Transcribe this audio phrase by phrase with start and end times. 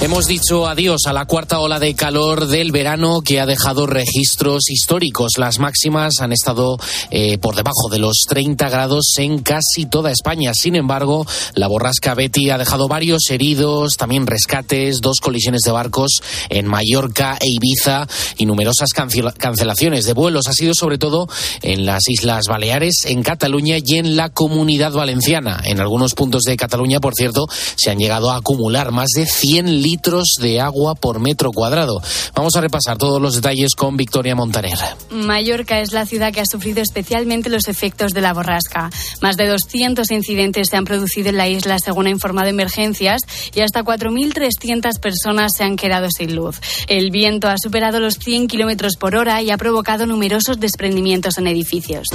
[0.00, 4.68] Hemos dicho adiós a la cuarta ola de calor del verano que ha dejado registros
[4.68, 5.38] históricos.
[5.38, 6.78] Las máximas han estado
[7.10, 10.52] eh, por debajo de los 30 grados en casi toda España.
[10.52, 16.20] Sin embargo, la borrasca Betty ha dejado varios heridos, también rescates, dos colisiones de barcos
[16.50, 18.06] en Mallorca e Ibiza
[18.36, 20.48] y numerosas cancelaciones de vuelos.
[20.48, 21.28] Ha sido sobre todo
[21.62, 25.62] en las Islas Baleares, en Cataluña y en la Comunidad Valenciana.
[25.64, 29.83] En algunos puntos de Cataluña, por cierto, se han llegado a acumular más de 100
[29.84, 32.00] litros de agua por metro cuadrado.
[32.34, 34.78] Vamos a repasar todos los detalles con Victoria Montaner.
[35.10, 38.90] Mallorca es la ciudad que ha sufrido especialmente los efectos de la borrasca.
[39.20, 43.22] Más de 200 incidentes se han producido en la isla, según ha informado Emergencias,
[43.54, 46.60] y hasta 4.300 personas se han quedado sin luz.
[46.88, 51.46] El viento ha superado los 100 kilómetros por hora y ha provocado numerosos desprendimientos en
[51.46, 52.08] edificios.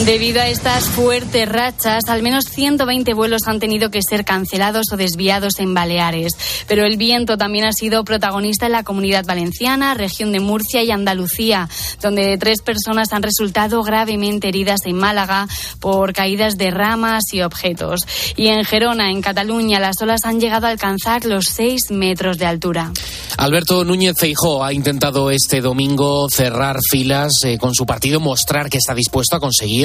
[0.00, 4.96] Debido a estas fuertes rachas, al menos 120 vuelos han tenido que ser cancelados o
[4.96, 6.32] desviados en Baleares.
[6.66, 10.90] Pero el viento también ha sido protagonista en la comunidad valenciana, región de Murcia y
[10.90, 11.68] Andalucía,
[12.00, 15.46] donde tres personas han resultado gravemente heridas en Málaga
[15.78, 18.00] por caídas de ramas y objetos.
[18.36, 22.46] Y en Gerona, en Cataluña, las olas han llegado a alcanzar los 6 metros de
[22.46, 22.90] altura.
[23.38, 28.78] Alberto Núñez Feijó ha intentado este domingo cerrar filas eh, con su partido, mostrar que
[28.78, 29.81] está dispuesto a conseguir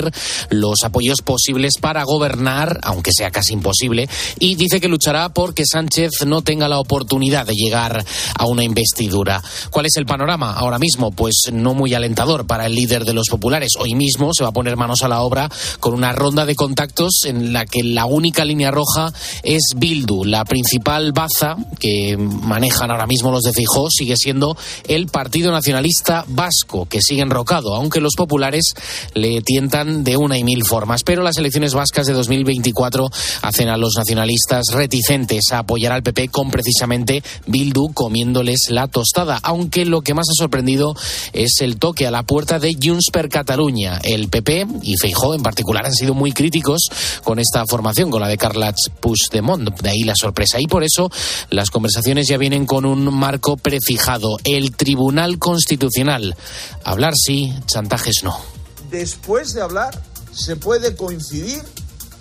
[0.50, 6.26] los apoyos posibles para gobernar, aunque sea casi imposible, y dice que luchará porque Sánchez
[6.26, 8.06] no tenga la oportunidad de llegar
[8.38, 9.42] a una investidura.
[9.72, 11.12] ¿Cuál es el panorama ahora mismo?
[11.12, 13.72] Pues no muy alentador para el líder de los populares.
[13.80, 17.22] Hoy mismo se va a poner manos a la obra con una ronda de contactos
[17.26, 23.08] en la que la única línea roja es Bildu, la principal baza que manejan ahora
[23.08, 28.14] mismo los de Fijó sigue siendo el Partido Nacionalista Vasco, que sigue enrocado, aunque los
[28.16, 28.74] populares
[29.14, 31.04] le tientan de una y mil formas.
[31.04, 33.10] Pero las elecciones vascas de 2024
[33.42, 39.40] hacen a los nacionalistas reticentes a apoyar al PP con precisamente Bildu comiéndoles la tostada.
[39.44, 40.96] Aunque lo que más ha sorprendido
[41.34, 44.00] es el toque a la puerta de Junts per Catalunya.
[44.04, 46.90] El PP y Feijó en particular han sido muy críticos
[47.24, 49.80] con esta formación, con la de Carles Puigdemont.
[49.82, 50.60] De ahí la sorpresa.
[50.60, 51.10] Y por eso
[51.50, 54.38] las conversaciones ya vienen con un marco prefijado.
[54.44, 56.36] El Tribunal Constitucional.
[56.84, 58.57] Hablar sí, chantajes no
[58.90, 60.00] después de hablar
[60.34, 61.62] se puede coincidir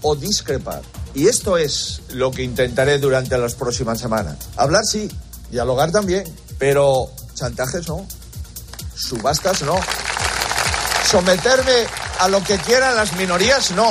[0.03, 0.83] o discrepar.
[1.15, 4.37] Y esto es lo que intentaré durante las próximas semanas.
[4.57, 5.11] Hablar sí,
[5.51, 6.25] dialogar también,
[6.59, 8.07] pero chantajes no,
[8.95, 9.79] subastas no,
[11.11, 11.87] someterme
[12.21, 13.89] a lo que quieran las minorías no.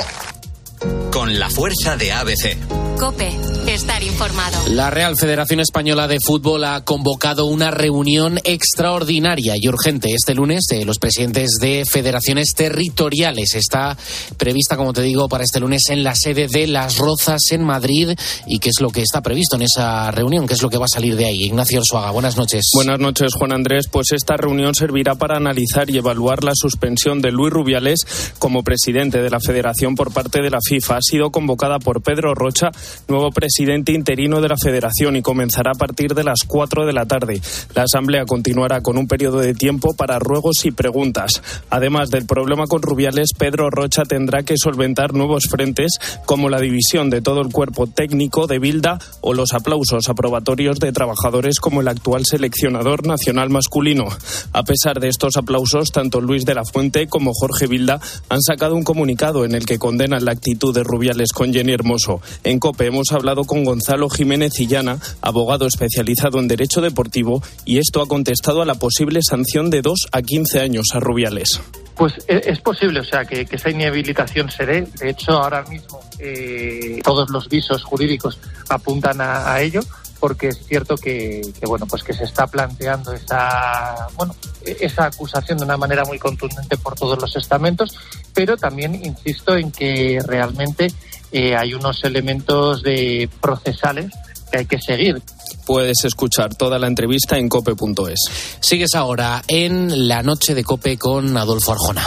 [1.10, 2.85] Con la fuerza de ABC.
[2.98, 3.30] Cope,
[3.66, 4.56] estar informado.
[4.70, 10.64] La Real Federación Española de Fútbol ha convocado una reunión extraordinaria y urgente este lunes
[10.70, 13.54] de los presidentes de federaciones territoriales.
[13.54, 13.98] Está
[14.38, 18.12] prevista, como te digo, para este lunes en la sede de Las Rozas en Madrid.
[18.46, 20.46] ¿Y qué es lo que está previsto en esa reunión?
[20.46, 21.44] ¿Qué es lo que va a salir de ahí?
[21.44, 22.70] Ignacio Orsuaga, buenas noches.
[22.74, 23.88] Buenas noches, Juan Andrés.
[23.90, 28.00] Pues esta reunión servirá para analizar y evaluar la suspensión de Luis Rubiales
[28.38, 30.96] como presidente de la federación por parte de la FIFA.
[30.96, 32.70] Ha sido convocada por Pedro Rocha
[33.08, 37.06] nuevo presidente interino de la Federación y comenzará a partir de las 4 de la
[37.06, 37.40] tarde.
[37.74, 41.42] La Asamblea continuará con un periodo de tiempo para ruegos y preguntas.
[41.70, 47.10] Además del problema con Rubiales, Pedro Rocha tendrá que solventar nuevos frentes como la división
[47.10, 51.88] de todo el cuerpo técnico de Bilda o los aplausos aprobatorios de trabajadores como el
[51.88, 54.08] actual seleccionador nacional masculino.
[54.52, 58.74] A pesar de estos aplausos, tanto Luis de la Fuente como Jorge Bilda han sacado
[58.74, 62.20] un comunicado en el que condenan la actitud de Rubiales con Jenny Hermoso.
[62.44, 68.08] En hemos hablado con Gonzalo Jiménez Illana, abogado especializado en Derecho Deportivo, y esto ha
[68.08, 71.60] contestado a la posible sanción de 2 a 15 años a Rubiales.
[71.96, 74.82] Pues e, es posible, o sea, que, esa inhabilitación se dé.
[75.00, 78.38] De hecho, ahora mismo eh, todos los visos jurídicos
[78.68, 79.80] apuntan a, ello
[80.20, 85.64] porque es cierto que, bueno pues que se está planteando esa bueno esa acusación de
[85.64, 87.98] una manera muy contundente por todos los estamentos
[88.34, 90.88] pero también insisto en que realmente
[91.32, 94.12] eh, hay unos elementos de procesales
[94.50, 95.22] que hay que seguir.
[95.66, 98.20] Puedes escuchar toda la entrevista en cope.es.
[98.60, 102.06] Sigues ahora en la noche de cope con Adolfo Arjona.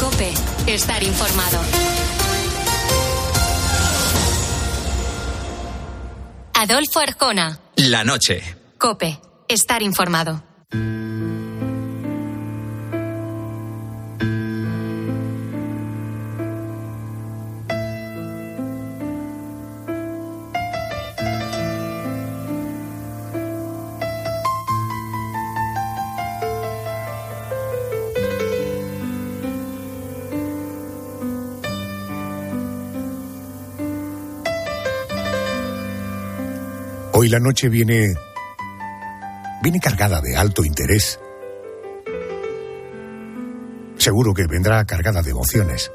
[0.00, 0.32] Cope,
[0.66, 1.58] estar informado.
[6.54, 7.58] Adolfo Arjona.
[7.76, 8.42] La noche.
[8.76, 9.18] Cope,
[9.48, 10.42] estar informado.
[37.22, 38.14] Hoy la noche viene
[39.62, 41.20] viene cargada de alto interés.
[43.98, 45.92] Seguro que vendrá cargada de emociones.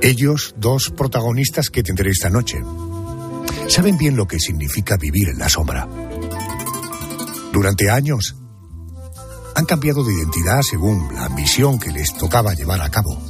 [0.00, 2.62] Ellos, dos protagonistas que tendré esta noche,
[3.66, 5.88] saben bien lo que significa vivir en la sombra.
[7.52, 8.39] Durante años
[9.60, 13.20] han cambiado de identidad según la misión que les tocaba llevar a cabo.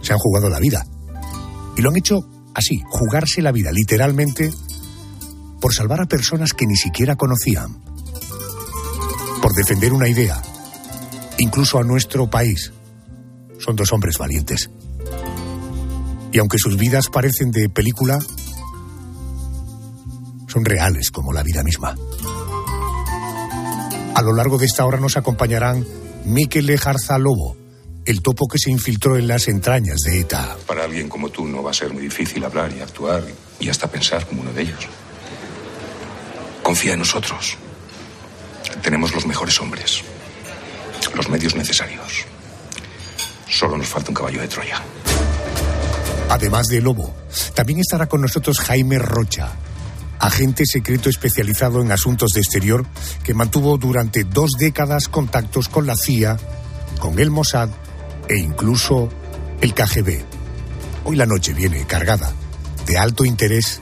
[0.00, 0.86] Se han jugado la vida.
[1.76, 2.20] Y lo han hecho
[2.54, 4.50] así, jugarse la vida literalmente
[5.60, 7.78] por salvar a personas que ni siquiera conocían,
[9.42, 10.40] por defender una idea,
[11.38, 12.72] incluso a nuestro país.
[13.58, 14.70] Son dos hombres valientes.
[16.32, 18.18] Y aunque sus vidas parecen de película,
[20.48, 21.94] son reales como la vida misma.
[24.20, 25.82] A lo largo de esta hora nos acompañarán
[26.26, 27.56] Miquel Lejarza Lobo,
[28.04, 30.58] el topo que se infiltró en las entrañas de ETA.
[30.66, 33.24] Para alguien como tú no va a ser muy difícil hablar y actuar
[33.58, 34.86] y hasta pensar como uno de ellos.
[36.62, 37.56] Confía en nosotros.
[38.82, 40.02] Tenemos los mejores hombres,
[41.14, 42.26] los medios necesarios.
[43.48, 44.82] Solo nos falta un caballo de Troya.
[46.28, 47.14] Además de Lobo,
[47.54, 49.52] también estará con nosotros Jaime Rocha,
[50.20, 52.86] agente secreto especializado en asuntos de exterior
[53.24, 56.36] que mantuvo durante dos décadas contactos con la CIA,
[57.00, 57.70] con el Mossad
[58.28, 59.08] e incluso
[59.60, 60.22] el KGB.
[61.04, 62.32] Hoy la noche viene cargada
[62.86, 63.80] de alto interés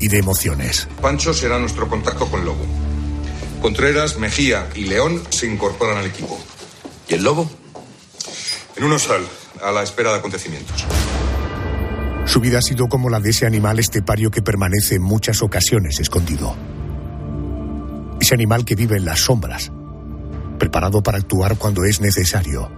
[0.00, 0.88] y de emociones.
[1.02, 2.64] Pancho será nuestro contacto con Lobo.
[3.60, 6.40] Contreras, Mejía y León se incorporan al equipo.
[7.08, 7.50] ¿Y el lobo?
[8.76, 9.26] En un osal,
[9.62, 10.86] a la espera de acontecimientos.
[12.30, 15.98] Su vida ha sido como la de ese animal estepario que permanece en muchas ocasiones
[15.98, 16.54] escondido.
[18.20, 19.72] Ese animal que vive en las sombras,
[20.56, 22.70] preparado para actuar cuando es necesario.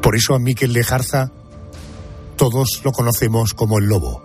[0.00, 1.30] Por eso a Miquel Lejarza
[2.38, 4.22] todos lo conocemos como el lobo.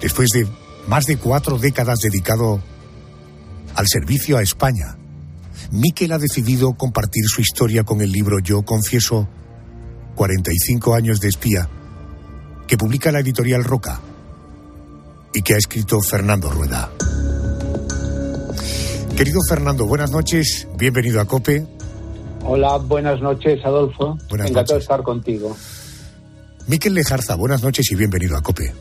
[0.00, 0.46] Después de
[0.86, 2.62] más de cuatro décadas dedicado
[3.74, 4.96] al servicio a España,
[5.72, 9.28] Miquel ha decidido compartir su historia con el libro Yo Confieso
[10.14, 11.68] 45 años de espía,
[12.66, 14.00] que publica la editorial Roca
[15.34, 16.90] y que ha escrito Fernando Rueda.
[19.16, 21.66] Querido Fernando, buenas noches, bienvenido a COPE.
[22.44, 24.18] Hola, buenas noches, Adolfo.
[24.28, 25.56] Buenas Encantado de estar contigo.
[26.66, 28.72] Miquel Lejarza, buenas noches y bienvenido a COPE.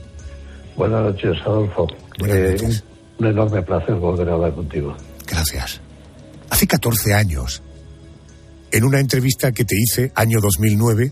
[0.75, 1.87] Buenas noches, Adolfo.
[2.17, 2.83] Buenas Eh, noches.
[3.19, 4.95] Un, un enorme placer volver a hablar contigo.
[5.27, 5.79] Gracias.
[6.49, 7.61] Hace 14 años,
[8.71, 11.11] en una entrevista que te hice, año 2009,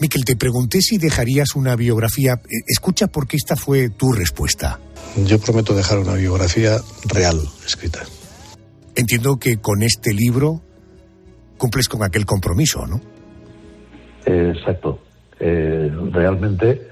[0.00, 2.34] Miquel, te pregunté si dejarías una biografía.
[2.34, 4.80] Eh, Escucha porque esta fue tu respuesta.
[5.24, 8.00] Yo prometo dejar una biografía real escrita.
[8.96, 10.62] Entiendo que con este libro
[11.56, 13.00] cumples con aquel compromiso, ¿no?
[14.26, 14.98] Eh, exacto.
[15.40, 16.88] Eh, realmente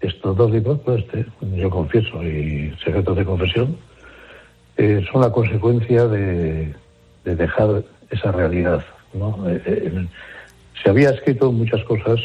[0.00, 1.26] estos dos libros, pues, este,
[1.56, 3.76] yo confieso y Secretos de Confesión,
[4.76, 6.74] eh, son la consecuencia de,
[7.24, 8.84] de dejar esa realidad.
[9.14, 9.48] ¿no?
[9.48, 10.06] Eh, eh,
[10.82, 12.18] se había escrito muchas cosas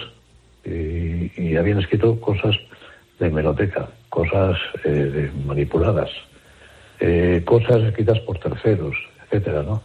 [0.68, 2.56] y, y habían escrito cosas
[3.19, 6.09] de hemeroteca, cosas eh, de- manipuladas,
[7.00, 8.95] eh, cosas escritas por terceros,
[9.26, 9.81] etcétera, ¿no?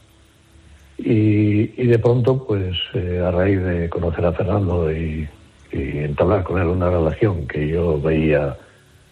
[0.99, 5.29] Y, y de pronto, pues eh, a raíz de conocer a Fernando y,
[5.73, 8.57] y entablar con él una relación que yo veía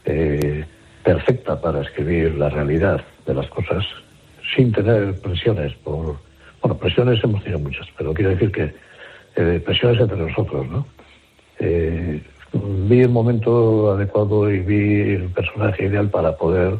[0.05, 0.65] eh,
[1.05, 3.85] perfecta para escribir la realidad de las cosas,
[4.57, 6.17] sin tener presiones por...
[6.63, 8.75] Bueno, presiones hemos tenido muchas, pero quiero decir que
[9.61, 10.87] presiones entre nosotros, ¿no?
[11.61, 12.23] Eh,
[12.89, 16.79] vi el momento adecuado y vi el personaje ideal para poder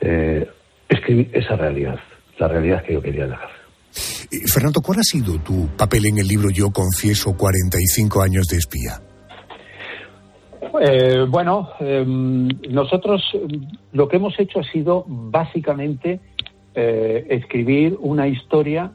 [0.00, 0.48] eh,
[0.88, 1.98] escribir esa realidad,
[2.38, 3.50] la realidad que yo quería dejar.
[4.52, 9.00] Fernando, ¿cuál ha sido tu papel en el libro Yo confieso 45 años de espía?
[10.80, 13.22] Eh, bueno, eh, nosotros
[13.92, 16.20] lo que hemos hecho ha sido básicamente
[16.74, 18.92] eh, escribir una historia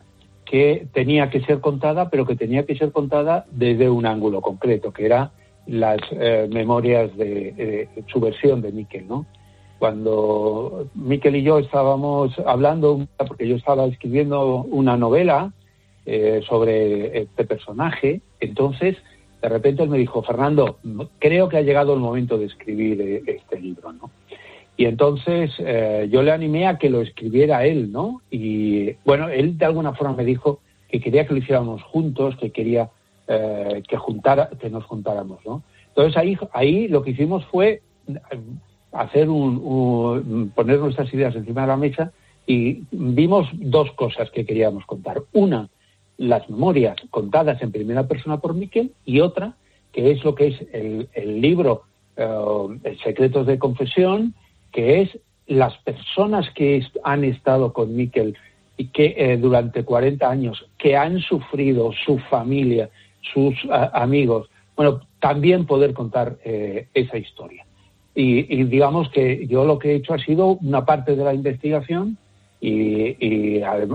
[0.50, 4.92] que tenía que ser contada, pero que tenía que ser contada desde un ángulo concreto,
[4.92, 5.32] que era
[5.68, 9.28] las eh, memorias de eh, su versión de Miquel, ¿no?
[9.78, 15.54] Cuando Miquel y yo estábamos hablando, porque yo estaba escribiendo una novela
[16.08, 18.98] eh, sobre este personaje, entonces
[19.44, 20.80] de repente él me dijo, Fernando,
[21.20, 24.10] creo que ha llegado el momento de escribir este libro, ¿no?
[24.80, 28.22] Y entonces eh, yo le animé a que lo escribiera él, ¿no?
[28.32, 32.52] Y bueno, él de alguna forma me dijo que quería que lo hiciéramos juntos, que
[32.52, 32.90] quería
[33.28, 35.64] eh, que juntara, que nos juntáramos, ¿no?
[35.90, 38.40] Entonces ahí, ahí lo que hicimos fue eh,
[38.94, 42.14] hacer un, un- poner nuestras ideas encima de la mesa
[42.48, 45.24] y vimos dos cosas que queríamos contar.
[45.34, 45.68] Una,
[46.18, 49.56] las memorias contadas en primera persona por Miquel y otra,
[49.92, 51.82] que es lo que es el, libro
[52.16, 54.34] eh, Secretos de Confesión,
[54.72, 58.38] que es las personas que han estado con Miquel
[58.78, 62.90] y que eh, durante 40 años, que han sufrido su familia,
[63.34, 63.56] sus
[63.94, 67.66] amigos, bueno, también poder contar eh, esa historia.
[68.16, 72.18] Y, digamos que yo lo que he hecho ha sido una parte de la investigación
[72.60, 73.16] y,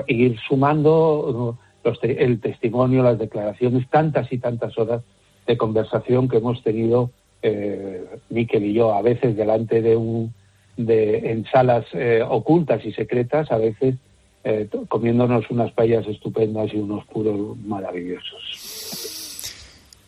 [0.07, 1.59] ir sumando
[2.03, 5.03] el testimonio, las declaraciones, tantas y tantas horas
[5.47, 7.11] de conversación que hemos tenido
[7.43, 10.33] eh, Miquel y yo, a veces delante de un,
[10.77, 13.97] de, en salas eh, ocultas y secretas, a veces
[14.45, 19.43] eh, comiéndonos unas payas estupendas y unos puros maravillosos.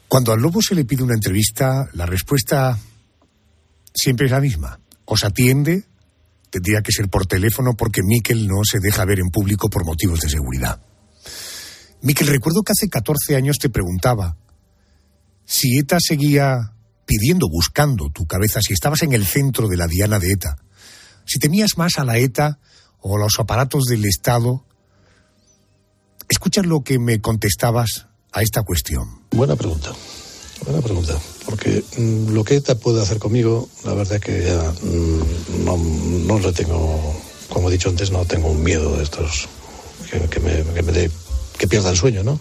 [0.09, 2.77] Cuando al lobo se le pide una entrevista, la respuesta
[3.93, 4.79] siempre es la misma.
[5.05, 5.85] Os atiende,
[6.51, 10.21] tendría que ser por teléfono porque Miquel no se deja ver en público por motivos
[10.21, 10.81] de seguridad.
[12.03, 14.37] Miquel, recuerdo que hace 14 años te preguntaba
[15.45, 16.73] si ETA seguía
[17.07, 20.59] pidiendo, buscando tu cabeza, si estabas en el centro de la diana de ETA,
[21.25, 22.59] si temías más a la ETA
[23.01, 24.65] o a los aparatos del Estado.
[26.29, 29.23] Escucha lo que me contestabas a esta cuestión.
[29.31, 29.93] Buena pregunta,
[30.65, 34.73] buena pregunta, porque mm, lo que ETA puede hacer conmigo, la verdad es que ya
[34.83, 37.15] mm, no, no le tengo,
[37.49, 39.49] como he dicho antes, no tengo un miedo de estos
[40.31, 41.11] que, me, que,
[41.57, 42.41] que pierda el sueño, ¿no?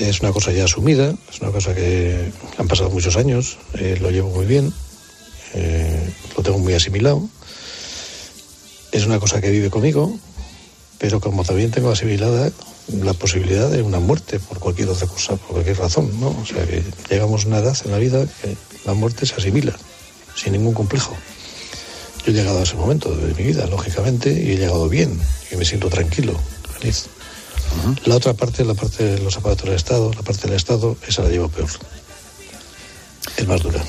[0.00, 4.10] Es una cosa ya asumida, es una cosa que han pasado muchos años, eh, lo
[4.10, 4.72] llevo muy bien,
[5.52, 7.28] eh, lo tengo muy asimilado.
[8.92, 10.18] Es una cosa que vive conmigo,
[10.98, 12.50] pero como también tengo asimilada
[12.88, 16.28] la posibilidad de una muerte por cualquier otra cosa, por cualquier razón, ¿no?
[16.30, 19.76] O sea que llegamos a una edad en la vida que la muerte se asimila,
[20.34, 21.14] sin ningún complejo.
[22.24, 25.20] Yo he llegado a ese momento de mi vida, lógicamente, y he llegado bien,
[25.52, 26.40] y me siento tranquilo,
[26.78, 27.10] feliz.
[28.06, 31.22] La otra parte, la parte de los aparatos del Estado, la parte del Estado, esa
[31.22, 31.68] la llevo peor.
[33.36, 33.82] Es más dura.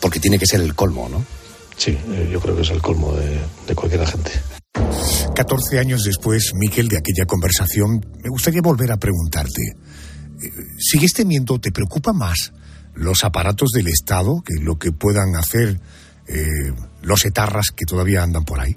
[0.00, 1.24] Porque tiene que ser el colmo, ¿no?
[1.76, 4.30] Sí, eh, yo creo que es el colmo de, de cualquier agente.
[5.34, 9.62] 14 años después, Miquel, de aquella conversación, me gustaría volver a preguntarte.
[10.42, 12.52] Eh, ¿Sigues temiendo, te preocupa más
[12.94, 15.80] los aparatos del Estado que lo que puedan hacer
[16.28, 18.76] eh, los etarras que todavía andan por ahí?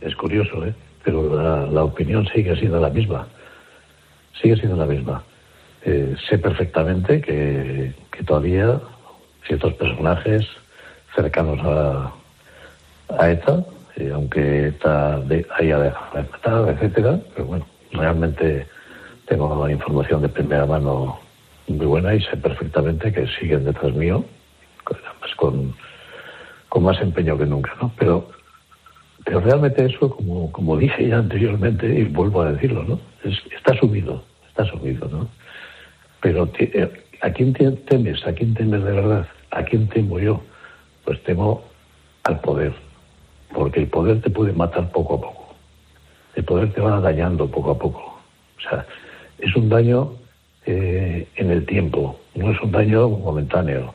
[0.00, 0.74] Es curioso, ¿eh?
[1.06, 3.28] Pero la, opinión sigue siendo la misma.
[4.42, 5.22] Sigue siendo la misma.
[5.84, 7.94] Eh, sé perfectamente que,
[8.26, 8.80] todavía
[9.46, 10.44] ciertos personajes
[11.14, 12.12] cercanos a,
[13.16, 18.66] a ETA, eh, aunque ETA de, haya dejado de matar, etcétera, pero bueno, realmente
[19.26, 21.20] tengo la información de primera mano
[21.68, 24.24] muy buena y sé perfectamente que siguen detrás mío,
[24.84, 25.72] además con,
[26.68, 27.92] con más empeño que nunca, ¿no?
[27.96, 28.28] Pero
[29.26, 33.00] pero realmente eso, como, como dije ya anteriormente, y vuelvo a decirlo, ¿no?
[33.24, 35.28] está subido, está subido, ¿no?
[36.20, 36.88] Pero eh,
[37.20, 38.24] ¿a quién temes?
[38.24, 39.26] ¿A quién temes de verdad?
[39.50, 40.40] ¿A quién temo yo?
[41.04, 41.64] Pues temo
[42.22, 42.72] al poder,
[43.52, 45.54] porque el poder te puede matar poco a poco.
[46.36, 48.20] El poder te va dañando poco a poco.
[48.58, 48.86] O sea,
[49.40, 50.12] es un daño
[50.66, 53.92] eh, en el tiempo, no es un daño momentáneo,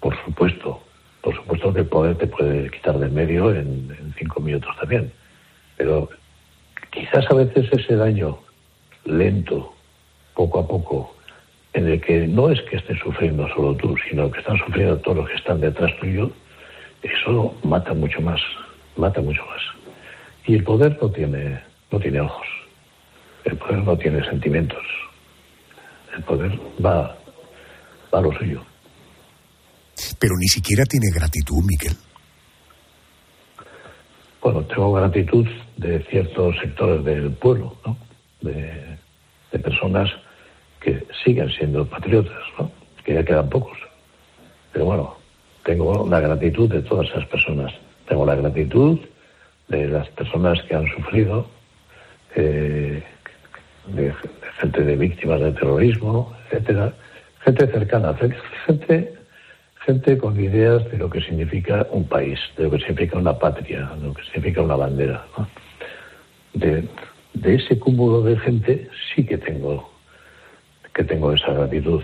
[0.00, 0.80] por supuesto,
[1.24, 5.10] por supuesto que el poder te puede quitar del medio en, cinco minutos también.
[5.78, 6.10] Pero
[6.90, 8.38] quizás a veces ese daño
[9.06, 9.72] lento,
[10.34, 11.16] poco a poco,
[11.72, 15.16] en el que no es que estés sufriendo solo tú, sino que están sufriendo todos
[15.16, 16.30] los que están detrás tuyo,
[17.02, 18.40] eso mata mucho más,
[18.96, 19.62] mata mucho más.
[20.46, 21.58] Y el poder no tiene,
[21.90, 22.46] no tiene ojos,
[23.44, 24.84] el poder no tiene sentimientos,
[26.14, 26.52] el poder
[26.84, 27.16] va,
[28.12, 28.60] va a lo suyo
[30.18, 31.96] pero ni siquiera tiene gratitud, Miquel.
[34.40, 35.46] Bueno, tengo gratitud
[35.76, 37.96] de ciertos sectores del pueblo, ¿no?
[38.42, 38.94] De,
[39.62, 40.10] personas
[40.80, 42.70] que siguen siendo patriotas, ¿no?
[43.04, 43.78] Que ya quedan pocos.
[44.72, 45.16] Pero bueno,
[45.64, 47.72] tengo la gratitud de todas esas personas.
[48.08, 48.98] Tengo la gratitud
[49.68, 51.46] de las personas que han sufrido,
[52.34, 53.02] eh,
[53.86, 54.14] de,
[54.60, 56.92] gente de víctimas de terrorismo, etcétera,
[57.44, 58.14] gente cercana,
[58.66, 59.14] gente
[59.84, 63.90] gente con ideas de lo que significa un país, de lo que significa una patria,
[63.96, 65.26] de lo que significa una bandera.
[66.54, 66.88] De,
[67.42, 69.90] ese cúmulo de gente sí que tengo,
[70.94, 72.02] que tengo esa gratitud.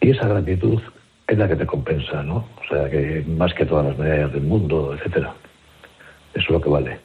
[0.00, 0.80] Y esa gratitud
[1.26, 2.36] es la que te compensa, ¿no?
[2.36, 5.34] O sea, que más que todas las medallas del mundo, etcétera.
[6.32, 7.00] Eso es lo que vale.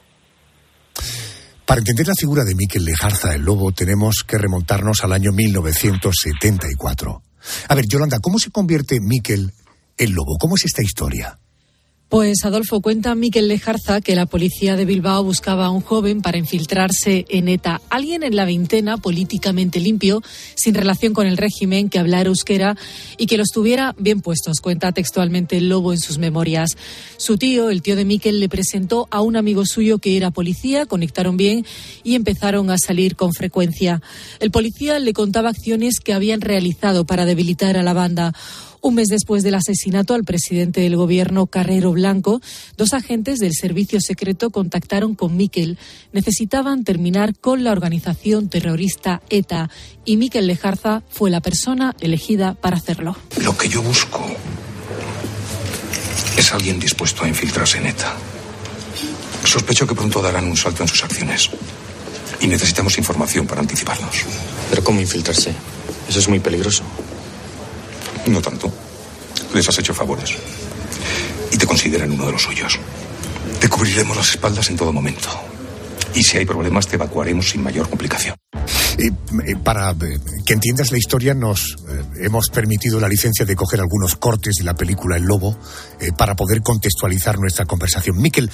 [1.65, 7.22] Para entender la figura de Miquel Lejarza, el lobo, tenemos que remontarnos al año 1974.
[7.68, 9.51] A ver, Yolanda, ¿cómo se convierte Miquel
[9.97, 10.38] el lobo.
[10.38, 11.39] ¿Cómo es esta historia?
[12.13, 16.38] Pues Adolfo cuenta Miquel Lejarza que la policía de Bilbao buscaba a un joven para
[16.38, 20.21] infiltrarse en ETA, alguien en la veintena, políticamente limpio,
[20.53, 22.77] sin relación con el régimen, que hablara euskera
[23.17, 26.77] y que los tuviera bien puestos, cuenta textualmente el Lobo en sus memorias.
[27.17, 30.85] Su tío, el tío de Miquel, le presentó a un amigo suyo que era policía,
[30.85, 31.65] conectaron bien
[32.03, 34.03] y empezaron a salir con frecuencia.
[34.39, 38.33] El policía le contaba acciones que habían realizado para debilitar a la banda.
[38.86, 42.42] Un mes después del asesinato al presidente del gobierno, Carrero Blanco,
[42.75, 45.80] dos agentes del servicio secreto contactaron con Miquel.
[46.12, 49.70] Necesitaban terminar con la organización terrorista ETA
[50.04, 53.16] y Miquel Lejarza fue la persona elegida para hacerlo.
[53.42, 54.22] Lo que yo busco
[56.36, 58.13] es alguien dispuesto a infiltrarse en ETA.
[59.46, 61.50] Sospecho que pronto darán un salto en sus acciones.
[62.42, 64.25] Y necesitamos información para anticiparnos.
[64.70, 65.54] Pero ¿cómo infiltrarse?
[66.10, 66.84] Eso es muy peligroso.
[68.27, 68.72] No tanto.
[69.53, 70.36] Les has hecho favores.
[71.51, 72.80] Y te consideran uno de los suyos.
[73.60, 75.30] Te cubriremos las espaldas en todo momento.
[76.15, 78.36] Y si hay problemas, te evacuaremos sin mayor complicación.
[78.98, 83.80] Eh, para eh, que entiendas la historia, nos eh, hemos permitido la licencia de coger
[83.80, 85.58] algunos cortes de la película El Lobo
[86.00, 88.22] eh, para poder contextualizar nuestra conversación.
[88.22, 88.51] Miquel,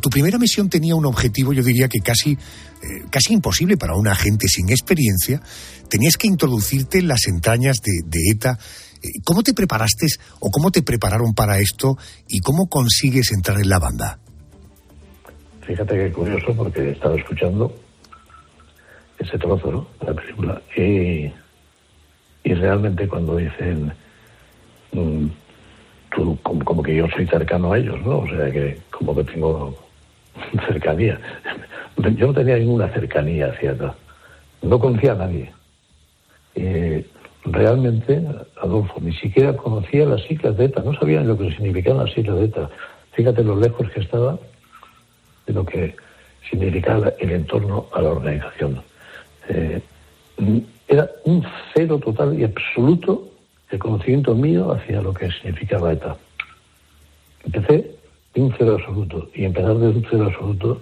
[0.00, 2.38] tu primera misión tenía un objetivo, yo diría que casi,
[3.10, 5.42] casi imposible para un agente sin experiencia.
[5.88, 8.58] Tenías que introducirte en las entrañas de ETA.
[9.24, 10.06] ¿Cómo te preparaste
[10.40, 11.96] o cómo te prepararon para esto
[12.28, 14.18] y cómo consigues entrar en la banda?
[15.62, 17.72] Fíjate que curioso porque he estado escuchando
[19.18, 19.86] ese trozo, ¿no?
[20.04, 20.60] La película.
[20.76, 21.32] Y,
[22.44, 23.92] y realmente cuando dicen,
[24.92, 25.26] mm,
[26.14, 28.18] tú, como, que yo soy cercano a ellos, ¿no?
[28.18, 29.76] O sea que como que tengo
[30.66, 31.20] cercanía.
[31.96, 33.76] Yo no tenía ninguna cercanía hacia.
[34.62, 35.52] No conocía a nadie.
[36.54, 37.06] Eh,
[37.44, 38.22] realmente,
[38.60, 42.36] Adolfo, ni siquiera conocía las siglas de ETA, no sabía lo que significaban las siglas
[42.36, 42.70] de ETA.
[43.12, 44.38] Fíjate lo lejos que estaba
[45.46, 45.94] de lo que
[46.48, 48.82] significaba el entorno a la organización.
[49.48, 49.80] Eh,
[50.88, 53.28] era un cero total y absoluto
[53.70, 56.16] el conocimiento mío hacia lo que significaba ETA.
[57.44, 57.96] Empecé
[58.34, 60.80] de un cero absoluto y empezar de un cero absoluto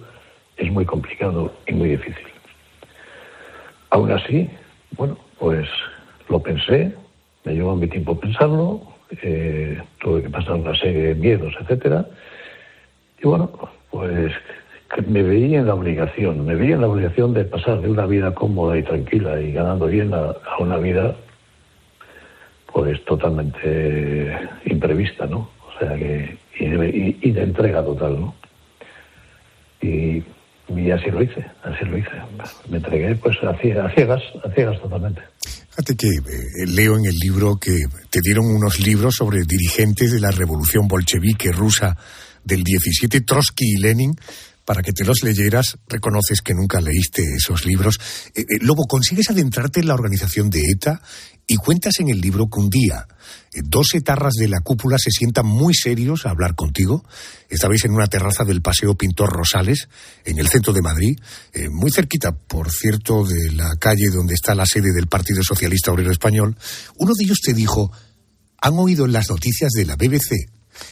[0.57, 2.27] es muy complicado y muy difícil.
[3.89, 4.49] Aún así,
[4.91, 5.67] bueno, pues
[6.31, 6.93] lo pensé,
[7.43, 8.81] me llevó mi tiempo pensarlo,
[9.21, 12.05] eh, tuve que pasar una serie de miedos, etcétera,
[13.21, 13.51] y bueno,
[13.91, 14.31] pues
[15.07, 18.33] me veía en la obligación, me veía en la obligación de pasar de una vida
[18.33, 21.15] cómoda y tranquila y ganando bien a, una vida
[22.71, 24.33] pues totalmente
[24.65, 25.49] imprevista, ¿no?
[25.67, 28.35] O sea que y de, y- de entrega total, ¿no?
[29.81, 30.23] Y,
[30.91, 32.11] así lo hice, así lo hice.
[32.69, 33.91] Me entregué pues a ciegas,
[34.45, 35.21] a ciegas totalmente.
[35.81, 37.75] Fíjate que eh, leo en el libro que
[38.11, 41.97] te dieron unos libros sobre dirigentes de la revolución bolchevique rusa
[42.43, 44.15] del 17, Trotsky y Lenin,
[44.71, 45.77] para que te los leyeras.
[45.85, 47.99] Reconoces que nunca leíste esos libros.
[48.33, 51.01] Eh, eh, Lobo, consigues adentrarte en la organización de ETA
[51.45, 53.05] y cuentas en el libro que un día
[53.51, 57.03] eh, dos etarras de la cúpula se sientan muy serios a hablar contigo.
[57.49, 59.89] Estabais en una terraza del Paseo Pintor Rosales,
[60.23, 61.17] en el centro de Madrid,
[61.69, 66.13] muy cerquita, por cierto, de la calle donde está la sede del Partido Socialista Obrero
[66.13, 66.55] Español.
[66.95, 67.91] Uno de ellos te dijo,
[68.61, 70.49] han oído en las noticias de la BBC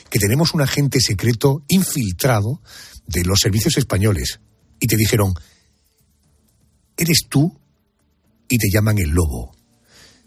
[0.09, 2.61] que tenemos un agente secreto infiltrado
[3.09, 4.39] de los servicios españoles.
[4.79, 5.33] Y te dijeron,
[6.95, 7.51] eres tú
[8.47, 9.51] y te llaman el lobo.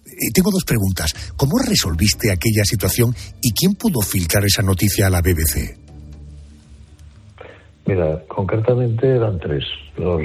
[0.06, 1.32] Eh, tengo dos preguntas.
[1.36, 5.78] ¿Cómo resolviste aquella situación y quién pudo filtrar esa noticia a la BBC?
[7.86, 9.64] Mira, concretamente eran tres.
[9.96, 10.22] Los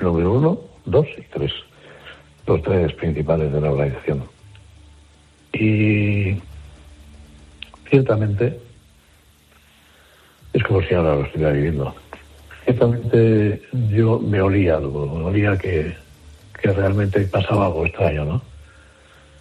[0.00, 1.52] número uno, dos y tres.
[2.46, 4.24] Los tres principales de la organización.
[5.52, 6.40] Y
[7.90, 8.67] ciertamente
[10.52, 11.94] es como si ahora lo estuviera viviendo.
[12.64, 15.94] Ciertamente yo me olía algo, me olía que,
[16.60, 18.42] que realmente pasaba algo extraño, ¿no?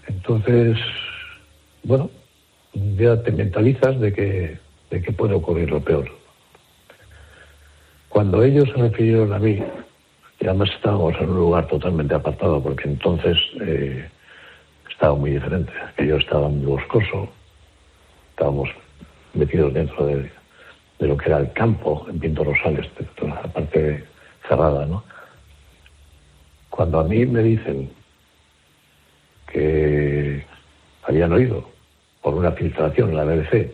[0.07, 0.77] Entonces,
[1.83, 2.09] bueno,
[2.73, 4.57] ya te mentalizas de que,
[4.89, 6.09] de que puede ocurrir lo peor.
[8.09, 9.61] Cuando ellos se refirieron a mí,
[10.39, 14.07] y además estábamos en un lugar totalmente apartado, porque entonces eh,
[14.89, 15.71] estaba muy diferente.
[15.97, 17.29] Ellos estaban muy boscoso,
[18.31, 18.69] estábamos
[19.33, 20.31] metidos dentro de,
[20.99, 24.03] de lo que era el campo en Pinto Rosales, toda la parte
[24.47, 25.03] cerrada, ¿no?
[26.69, 27.89] Cuando a mí me dicen
[29.51, 30.43] que
[31.03, 31.69] habían oído
[32.21, 33.71] por una filtración en la BBC,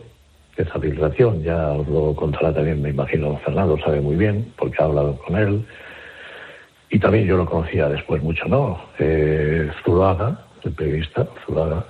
[0.56, 4.84] esa filtración ya os lo contará también, me imagino, Fernando sabe muy bien, porque ha
[4.84, 5.66] hablado con él,
[6.90, 8.80] y también yo lo conocía después mucho, ¿no?
[8.98, 9.70] Eh,
[10.64, 11.84] el periodista Zulaga,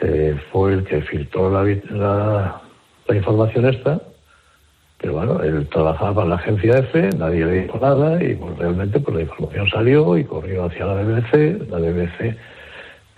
[0.00, 2.60] eh, fue el que filtró la, la,
[3.06, 4.00] la información esta
[5.02, 9.00] Pero bueno, él trabajaba en la agencia F, nadie le dijo nada y pues realmente
[9.00, 11.68] pues la información salió y corrió hacia la BBC.
[11.68, 12.36] La BBC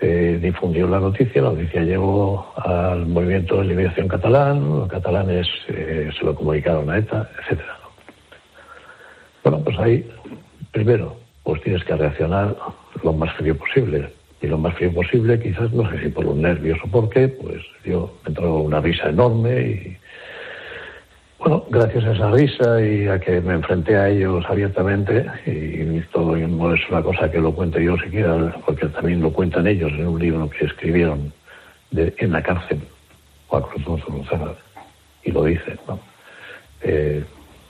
[0.00, 6.10] eh, difundió la noticia, la noticia llegó al movimiento de liberación catalán, los catalanes eh,
[6.18, 7.76] se lo comunicaron a ETA, etcétera.
[9.42, 10.10] Bueno, pues ahí,
[10.72, 12.56] primero, pues tienes que reaccionar
[13.02, 14.08] lo más frío posible.
[14.40, 17.28] Y lo más frío posible, quizás, no sé si por un nervios o por qué,
[17.28, 19.96] pues yo me entró una risa enorme y,
[21.44, 26.36] bueno, gracias a esa risa y a que me enfrenté a ellos abiertamente, y, todo
[26.36, 30.06] no es una cosa que lo cuente yo siquiera, porque también lo cuentan ellos en
[30.06, 31.32] un libro que escribieron
[31.92, 32.80] en la cárcel,
[33.48, 34.02] Juan Cruz
[35.24, 35.98] y lo dicen, ¿no?
[36.82, 37.22] Eh,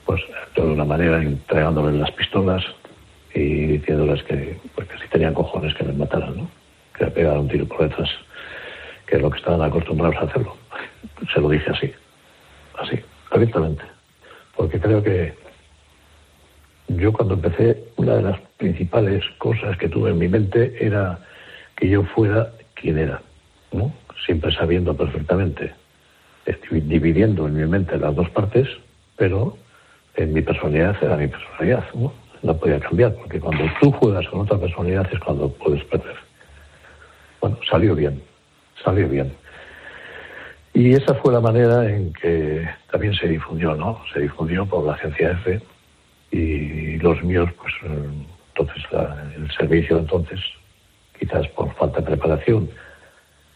[0.05, 0.21] pues
[0.55, 2.63] de una manera entregándoles las pistolas
[3.33, 6.49] y diciéndoles que, pues, si tenían cojones que les mataran, ¿no?
[6.97, 8.09] que le pegara un tiro por detrás,
[9.05, 10.55] que es lo que estaban acostumbrados a hacerlo.
[11.33, 11.91] Se lo dije así,
[12.77, 12.99] así,
[13.31, 13.83] abiertamente,
[14.55, 15.33] porque creo que
[16.87, 21.19] yo cuando empecé, una de las principales cosas que tuve en mi mente era
[21.75, 23.21] que yo fuera quien era,
[23.71, 23.91] ¿no?
[24.25, 25.73] siempre sabiendo perfectamente,
[26.71, 28.67] dividiendo en mi mente las dos partes,
[29.17, 29.57] pero
[30.15, 32.13] en mi personalidad era mi personalidad, ¿no?
[32.43, 36.15] no podía cambiar, porque cuando tú juegas con otra personalidad es cuando puedes perder.
[37.41, 38.21] Bueno, salió bien,
[38.83, 39.33] salió bien.
[40.75, 44.01] Y esa fue la manera en que también se difundió, ¿no?
[44.13, 45.61] Se difundió por la agencia F
[46.31, 47.73] y los míos, pues
[48.49, 48.83] entonces
[49.37, 50.41] el servicio entonces,
[51.17, 52.69] quizás por falta de preparación,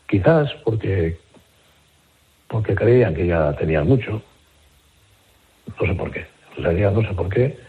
[0.08, 1.20] quizás porque
[2.48, 4.22] porque creían que ya tenían mucho,
[5.78, 7.60] no sé por qué, en realidad no sé por qué,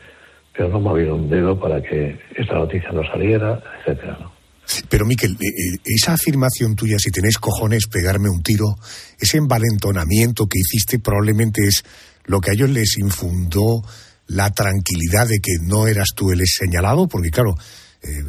[0.52, 4.39] pero no movieron un dedo para que esta noticia no saliera, etcétera, ¿no?
[4.88, 8.76] Pero Miquel, eh, eh, esa afirmación tuya, si tenéis cojones pegarme un tiro,
[9.18, 11.85] ese envalentonamiento que hiciste probablemente es
[12.24, 13.83] lo que a ellos les infundó
[14.26, 17.54] la tranquilidad de que no eras tú el señalado, porque claro,
[18.02, 18.24] eh,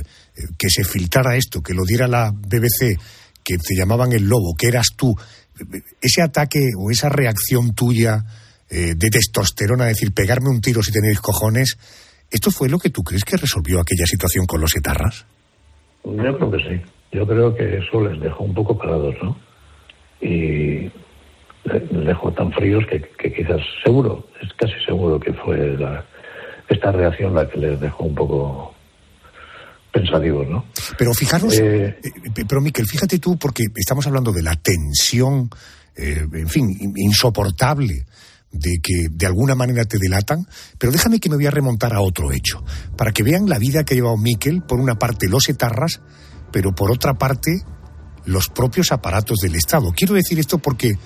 [0.58, 2.98] que se filtrara esto, que lo diera la BBC,
[3.44, 5.16] que te llamaban el lobo, que eras tú,
[6.02, 8.26] ese ataque o esa reacción tuya
[8.70, 11.78] de testosterona, decir, pegarme un tiro si tenéis cojones,
[12.30, 15.26] ¿esto fue lo que tú crees que resolvió aquella situación con los etarras?
[16.04, 16.82] Yo creo que sí.
[17.12, 19.38] Yo creo que eso les dejó un poco parados, ¿no?
[20.22, 20.90] Y
[21.66, 25.78] les dejó tan fríos que, quizás, seguro, es casi seguro que fue
[26.70, 28.74] esta reacción la que les dejó un poco
[29.92, 30.66] pensativos, ¿no?
[30.98, 35.50] Pero fijaros, eh, eh, pero Miquel, fíjate tú, porque estamos hablando de la tensión,
[35.96, 38.06] eh, en fin, insoportable
[38.52, 40.46] de que de alguna manera te delatan,
[40.78, 42.64] pero déjame que me voy a remontar a otro hecho,
[42.98, 46.02] para que vean la vida que ha llevado Miquel, por una parte los etarras,
[46.52, 47.64] pero por otra parte
[48.26, 49.92] los propios aparatos del Estado.
[49.96, 50.98] Quiero decir esto porque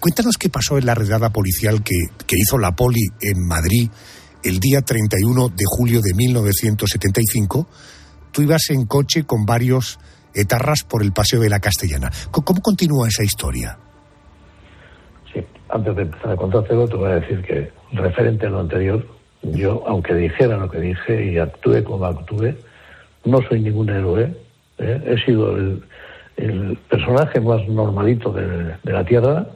[0.00, 1.94] cuéntanos qué pasó en la redada policial que,
[2.26, 3.90] que hizo la poli en Madrid
[4.42, 7.68] el día 31 de julio de 1975.
[8.30, 9.98] Tú ibas en coche con varios
[10.34, 12.12] etarras por el Paseo de la Castellana.
[12.30, 13.78] ¿Cómo continúa esa historia?
[15.68, 19.04] Antes de empezar a contártelo, te voy a decir que, referente a lo anterior,
[19.42, 22.56] yo, aunque dijera lo que dije y actúe como actué,
[23.24, 24.34] no soy ningún héroe.
[24.78, 25.02] ¿eh?
[25.06, 25.82] He sido el,
[26.90, 29.46] personaje más normalito de, la Tierra.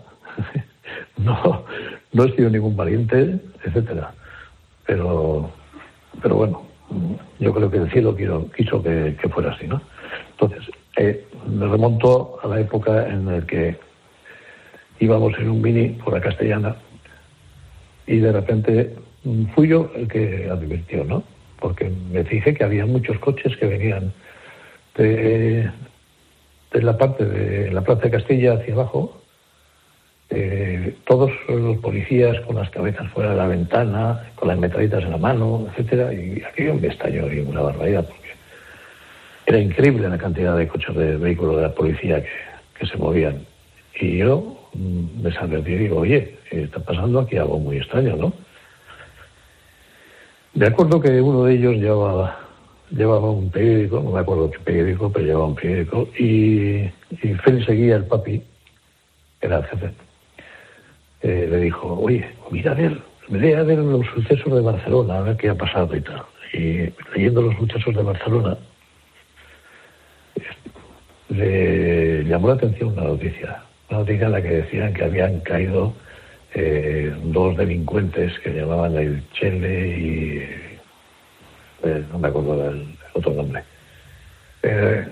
[1.18, 1.64] no,
[2.12, 4.12] no he sido ningún valiente, etcétera.
[4.86, 5.50] Pero,
[6.22, 6.62] pero bueno,
[7.38, 9.80] yo creo que el cielo quiso que, fuera así, ¿no?
[10.32, 13.78] Entonces, eh, me remonto a la época en la que
[15.00, 16.76] íbamos en un mini por la castellana
[18.06, 18.94] y de repente
[19.54, 21.24] fui yo el que advirtió, ¿no?
[21.58, 24.12] Porque me fijé que había muchos coches que venían
[24.96, 25.70] de,
[26.72, 29.22] la parte de la Plaza de Castilla hacia abajo,
[30.30, 35.10] eh, todos los policías con las cabezas fuera de la ventana, con las metralletas en
[35.10, 38.30] la mano, etcétera, y aquello me estalló y una barbaridad, porque
[39.46, 42.30] era increíble la cantidad de coches de vehículos de la policía que,
[42.78, 43.44] que se movían.
[44.00, 48.32] Y yo Mm, me advertí y digo, oye, está pasando aquí algo muy extraño, ¿no?
[50.54, 52.38] De acuerdo que uno de ellos llevaba,
[52.90, 56.90] llevaba un periódico, no me acuerdo qué periódico, pero llevaba un periódico, y,
[57.22, 58.42] y Félix seguía el papi,
[59.40, 59.90] era el jefe,
[61.22, 65.20] eh, le dijo, oye, mira a ver, me a ver los sucesos de Barcelona, a
[65.22, 66.22] ver qué ha pasado y tal.
[66.52, 68.58] Y leyendo los sucesos de Barcelona,
[71.28, 73.62] le llamó la atención una noticia
[73.98, 75.94] noticia en la que decían que habían caído
[76.54, 80.38] eh, dos delincuentes que llamaban el Chele y
[81.82, 83.62] eh, no me acuerdo del otro nombre.
[84.62, 85.06] Eh,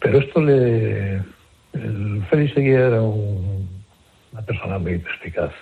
[0.00, 1.22] pero esto le.
[1.72, 5.52] El Félix Seguía era una persona muy perspicaz.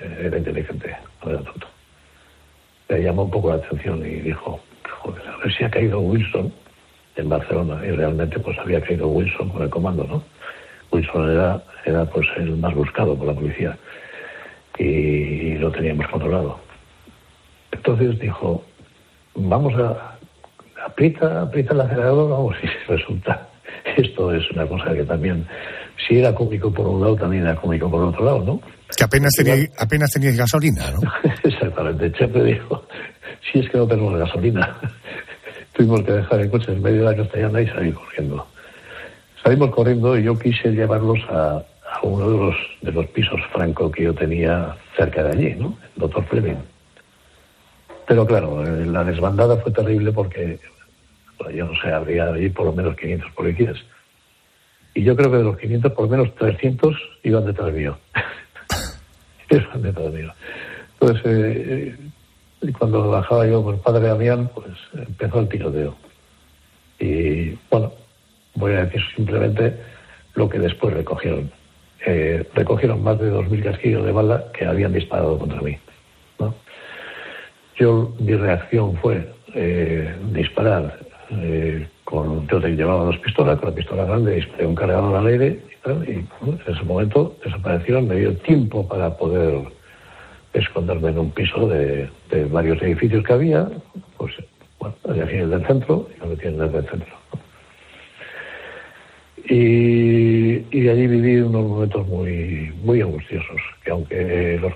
[0.00, 1.66] era inteligente, no era tonto.
[2.88, 4.60] Le llamó un poco la atención y dijo,
[5.02, 6.52] joder, a ver si ha caído Wilson
[7.16, 7.80] en Barcelona.
[7.86, 10.22] Y realmente pues había caído Wilson con el comando, ¿no?
[10.94, 13.76] Wilson era, era pues el más buscado por la policía
[14.78, 16.58] y lo teníamos controlado.
[17.72, 18.64] Entonces dijo,
[19.34, 20.16] vamos a,
[20.86, 23.48] aprieta, aprieta el acelerador, vamos, y resulta,
[23.96, 25.46] esto es una cosa que también,
[26.06, 28.60] si era cómico por un lado, también era cómico por otro lado, ¿no?
[28.96, 31.00] Que apenas tenía, apenas teníais gasolina, ¿no?
[31.42, 32.86] Exactamente, Chepe dijo,
[33.52, 34.76] si es que no tenemos gasolina,
[35.72, 38.53] tuvimos que dejar el coche en medio de la castellana y salir corriendo.
[39.44, 41.62] Salimos corriendo y yo quise llevarlos a,
[42.02, 45.76] uno de los, de los pisos franco que yo tenía cerca de allí, ¿no?
[45.94, 46.56] El doctor Fleming.
[48.06, 50.58] Pero claro, eh, la desbandada fue terrible porque,
[51.38, 53.76] bueno, yo no sé, habría allí por lo menos 500 policías.
[54.94, 57.98] Y yo creo que de los 500, por lo menos 300 iban detrás mío.
[59.50, 60.32] iban detrás mío.
[61.00, 61.96] Entonces, eh,
[62.78, 65.96] cuando bajaba yo con el padre Damián, pues empezó el tiroteo.
[66.98, 67.92] Y bueno,
[68.54, 69.74] voy a decir simplemente
[70.34, 71.50] lo que después recogieron.
[72.06, 75.78] Eh, recogieron más de 2.000 casquillos de bala que habían disparado contra mí.
[77.76, 80.98] Yo, mi reacción fue eh, disparar
[81.30, 82.46] eh, con.
[82.46, 85.60] Yo llevaba dos pistolas, con la pistola grande disparé un cargador al aire
[86.06, 88.06] y, en ese momento desaparecieron.
[88.06, 89.60] Me dio tiempo para poder
[90.52, 93.68] esconderme en un piso de, de varios edificios que había,
[94.18, 94.34] pues
[94.78, 97.23] bueno, allá fines del centro, y me metí en el del centro.
[99.46, 104.72] Y, y allí viví unos momentos muy, muy angustiosos, que aunque los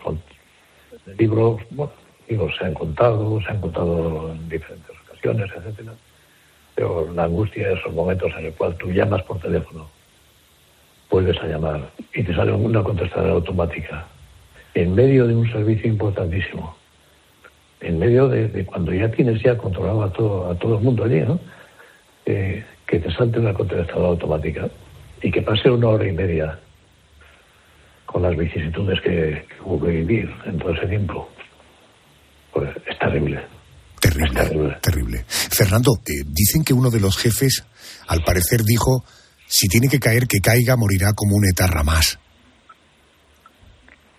[1.18, 1.92] libros, bueno,
[2.28, 5.94] digo, se han contado, se han contado en diferentes ocasiones, etcétera,
[6.74, 9.88] pero la angustia de esos momentos en el cual tú llamas por teléfono,
[11.10, 14.06] vuelves a llamar y te sale una contestadora automática
[14.74, 16.76] en medio de un servicio importantísimo,
[17.80, 21.04] en medio de, de cuando ya tienes ya controlado a todo, a todo el mundo
[21.04, 21.40] allí, ¿no?
[22.26, 24.68] Eh, que te salte una contestadora automática
[25.22, 26.58] y que pase una hora y media
[28.06, 31.28] con las vicisitudes que, que hubo que vivir en todo ese tiempo,
[32.52, 33.44] pues es terrible.
[34.00, 35.24] Terrible, terrible.
[35.28, 37.64] Fernando, eh, dicen que uno de los jefes,
[38.06, 39.04] al parecer, dijo,
[39.46, 42.18] si tiene que caer, que caiga, morirá como un etarra más.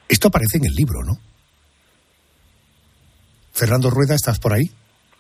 [0.07, 1.17] Esto aparece en el libro, ¿no?
[3.53, 4.69] Fernando Rueda, ¿estás por ahí?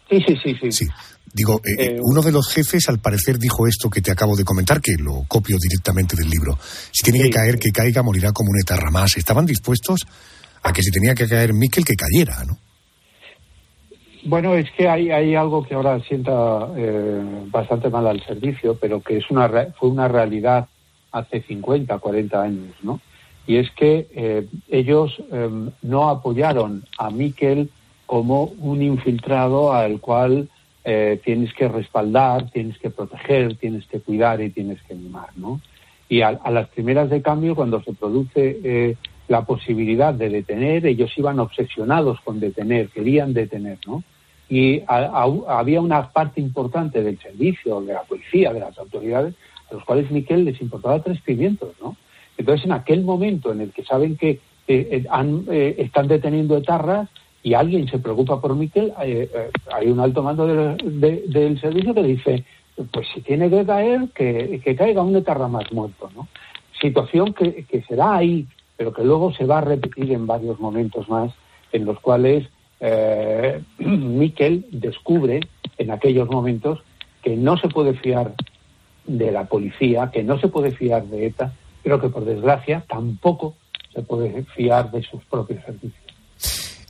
[0.09, 0.87] Sí, sí, sí, sí.
[1.31, 4.43] Digo, eh, Eh, uno de los jefes al parecer dijo esto que te acabo de
[4.43, 6.57] comentar, que lo copio directamente del libro.
[6.91, 9.15] Si tiene que caer, que caiga, morirá como un etarra más.
[9.17, 10.07] Estaban dispuestos
[10.63, 12.57] a que si tenía que caer Miquel, que cayera, ¿no?
[14.25, 19.01] Bueno, es que hay, hay algo que ahora sienta eh, bastante mal al servicio, pero
[19.01, 19.47] que es una
[19.79, 20.67] fue una realidad
[21.11, 22.99] hace 50, 40 años, ¿no?
[23.47, 25.49] Y es que eh, ellos eh,
[25.81, 27.69] no apoyaron a Miquel
[28.09, 30.49] como un infiltrado al cual
[30.83, 35.61] eh, tienes que respaldar, tienes que proteger, tienes que cuidar y tienes que mimar, ¿no?
[36.09, 38.95] Y a, a las primeras de cambio, cuando se produce eh,
[39.27, 44.01] la posibilidad de detener, ellos iban obsesionados con detener, querían detener, ¿no?
[44.49, 49.35] Y a- a- había una parte importante del servicio, de la policía, de las autoridades,
[49.69, 51.95] a los cuales Miquel les importaba tres pimientos, ¿no?
[52.39, 56.57] Entonces, en aquel momento en el que saben que eh, eh, han, eh, están deteniendo
[56.57, 57.07] etarras
[57.43, 61.59] y alguien se preocupa por Miquel, eh, eh, hay un alto mando del- de- del
[61.59, 62.43] servicio que dice,
[62.91, 66.27] pues si tiene que caer, que, que caiga un etarra más muerto, ¿no?
[66.81, 68.45] Situación que, que se ahí,
[68.77, 71.31] pero que luego se va a repetir en varios momentos más,
[71.71, 72.47] en los cuales
[72.79, 75.41] eh, Miquel descubre
[75.77, 76.79] en aquellos momentos
[77.21, 78.33] que no se puede fiar
[79.05, 83.55] de la policía, que no se puede fiar de ETA, pero que por desgracia tampoco
[83.93, 86.03] se puede fiar de sus propios servicios.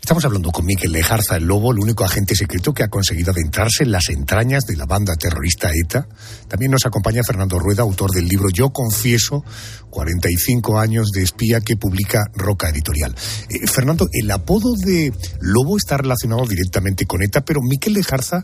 [0.09, 3.83] Estamos hablando con Miquel Lejarza, el Lobo, el único agente secreto que ha conseguido adentrarse
[3.83, 6.07] en las entrañas de la banda terrorista ETA.
[6.47, 9.45] También nos acompaña Fernando Rueda, autor del libro Yo confieso,
[9.91, 13.15] 45 años de espía que publica Roca Editorial.
[13.49, 18.43] Eh, Fernando, el apodo de Lobo está relacionado directamente con ETA, pero Miquel Lejarza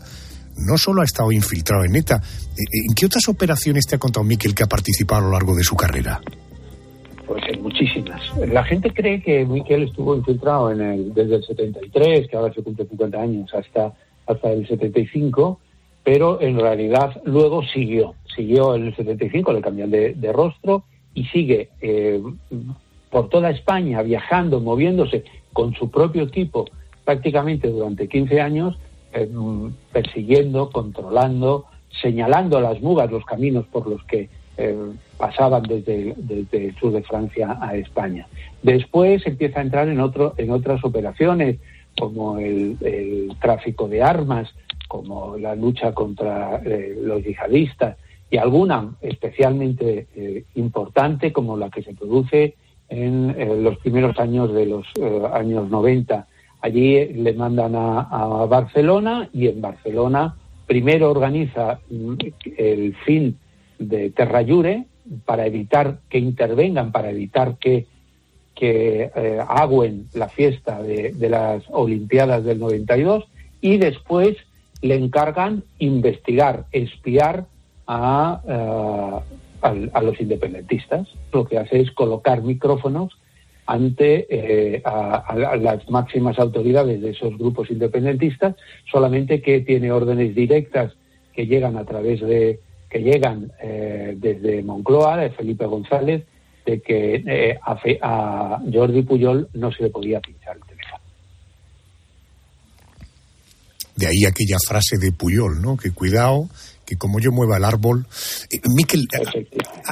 [0.58, 2.22] no solo ha estado infiltrado en ETA.
[2.56, 5.56] Eh, ¿En qué otras operaciones te ha contado Miquel que ha participado a lo largo
[5.56, 6.20] de su carrera?
[7.26, 8.20] Pues en muchísimas.
[8.36, 12.62] La gente cree que Miquel estuvo infiltrado en el, desde el 73, que ahora se
[12.62, 13.92] cumple 50 años, hasta,
[14.26, 15.58] hasta el 75,
[16.04, 18.14] pero en realidad luego siguió.
[18.34, 20.84] Siguió en el 75, le cambian de, de rostro
[21.14, 22.22] y sigue eh,
[23.10, 26.66] por toda España viajando, moviéndose con su propio equipo
[27.04, 28.78] prácticamente durante 15 años,
[29.14, 29.28] eh,
[29.92, 31.64] persiguiendo, controlando,
[32.02, 34.28] señalando las mugas, los caminos por los que
[35.18, 38.26] pasaban desde, desde, el sur de Francia a España.
[38.62, 41.58] Después empieza a entrar en, otro, en otras operaciones,
[41.98, 42.76] como el,
[43.40, 44.48] tráfico de armas,
[44.88, 46.60] como la lucha contra
[47.02, 47.96] los yihadistas,
[48.30, 50.06] y alguna especialmente
[50.54, 52.54] importante, como la que se produce
[52.88, 54.86] en los primeros años de los
[55.32, 56.26] años 90
[56.66, 60.34] Allí le mandan a, Barcelona y en Barcelona
[60.66, 62.14] primero organiza mm,
[62.56, 63.38] el fin
[63.78, 64.84] de Terrayure
[65.24, 67.86] para evitar que intervengan, para evitar que,
[68.54, 73.24] que eh, agüen la fiesta de, las Olimpiadas del 92
[73.60, 74.36] y después
[74.82, 77.46] le encargan investigar, espiar
[77.86, 79.22] a,
[79.62, 81.08] eh, a los independentistas.
[81.32, 83.16] Lo que hace es colocar micrófonos
[83.66, 88.54] ante eh, a, las máximas autoridades de esos grupos independentistas,
[88.90, 90.92] solamente que tiene órdenes directas
[91.34, 96.24] que llegan a través de que llegan eh, desde Moncloa, de Felipe González,
[96.64, 101.02] de que eh, a, a, Jordi Puyol no se le podía pinchar el teléfono.
[103.96, 105.76] De ahí aquella frase de Puyol, ¿no?
[105.76, 106.48] Que cuidado,
[106.84, 108.06] que como yo mueva el árbol.
[108.74, 109.08] Miquel,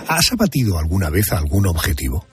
[0.09, 2.25] ¿has abatido alguna vez algún objetivo?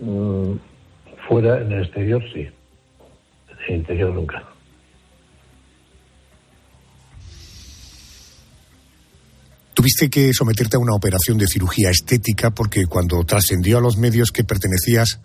[0.00, 0.54] Mm,
[1.28, 2.40] fuera, en el exterior sí.
[2.40, 4.51] En el interior nunca.
[9.74, 14.30] Tuviste que someterte a una operación de cirugía estética porque cuando trascendió a los medios
[14.30, 15.20] que pertenecías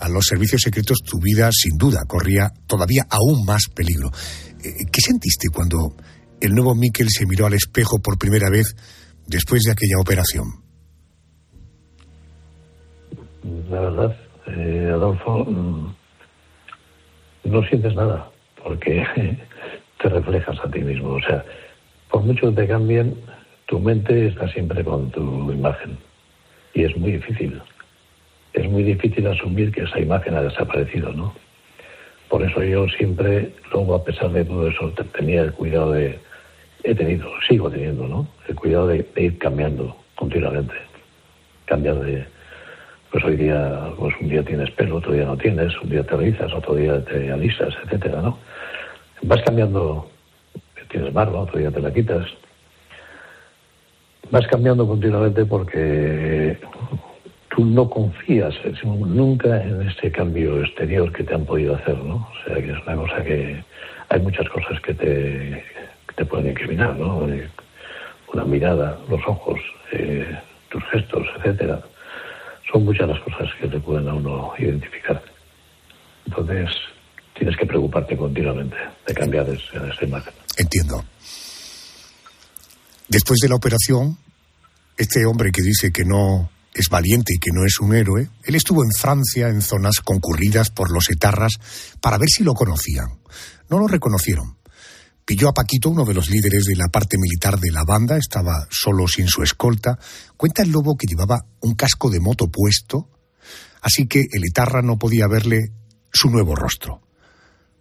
[0.00, 4.08] a los servicios secretos, tu vida sin duda corría todavía aún más peligro.
[4.64, 5.94] Eh, ¿Qué sentiste cuando
[6.40, 8.74] el nuevo Miquel se miró al espejo por primera vez
[9.28, 10.46] después de aquella operación?
[13.70, 14.16] La verdad,
[14.48, 15.94] eh, Adolfo, mm,
[17.44, 18.28] no sientes nada,
[18.62, 19.04] porque
[20.02, 21.10] te reflejas a ti mismo.
[21.10, 21.44] O sea,
[22.10, 23.16] por mucho que te cambien,
[23.66, 25.96] tu mente está siempre con tu imagen.
[26.74, 27.60] Y es muy difícil.
[28.52, 31.34] Es muy difícil asumir que esa imagen ha desaparecido, ¿no?
[32.28, 36.18] Por eso yo siempre, luego a pesar de todo eso, tenía el cuidado de,
[36.82, 38.26] he tenido, sigo teniendo, ¿no?
[38.48, 40.74] El cuidado de, ir cambiando continuamente,
[41.66, 42.24] cambiar de,
[43.10, 46.16] pues hoy día, pues un día tienes pelo, otro día no tienes, un día te
[46.16, 48.38] rizas, otro día te alisas, etcétera, ¿no?
[49.22, 50.10] Vas cambiando,
[50.88, 52.26] tienes barba, otro día te la quitas.
[54.32, 56.58] Vas cambiando continuamente porque
[57.54, 62.16] tú no confías nunca en ese cambio exterior que te han podido hacer, ¿no?
[62.16, 63.62] O sea, que es una cosa que
[64.08, 65.64] hay muchas cosas que te,
[66.16, 67.28] te pueden incriminar, ¿no?
[67.28, 67.48] Eh,
[68.32, 69.60] una mirada, los ojos,
[69.92, 70.26] eh,
[70.70, 71.80] tus gestos, etcétera
[72.72, 75.22] son muchas las cosas que te pueden a uno identificar.
[76.26, 76.70] Entonces,
[77.34, 80.32] tienes que preocuparte continuamente de cambiar esa imagen.
[80.56, 81.04] Entiendo.
[83.08, 84.16] Después de la operación,
[84.96, 88.54] este hombre que dice que no es valiente y que no es un héroe, él
[88.54, 91.52] estuvo en Francia en zonas concurridas por los etarras
[92.00, 93.20] para ver si lo conocían.
[93.68, 94.56] No lo reconocieron.
[95.24, 98.66] Pilló a Paquito, uno de los líderes de la parte militar de la banda, estaba
[98.70, 99.98] solo sin su escolta.
[100.36, 103.08] Cuenta el lobo que llevaba un casco de moto puesto,
[103.82, 105.72] así que el etarra no podía verle
[106.12, 107.02] su nuevo rostro.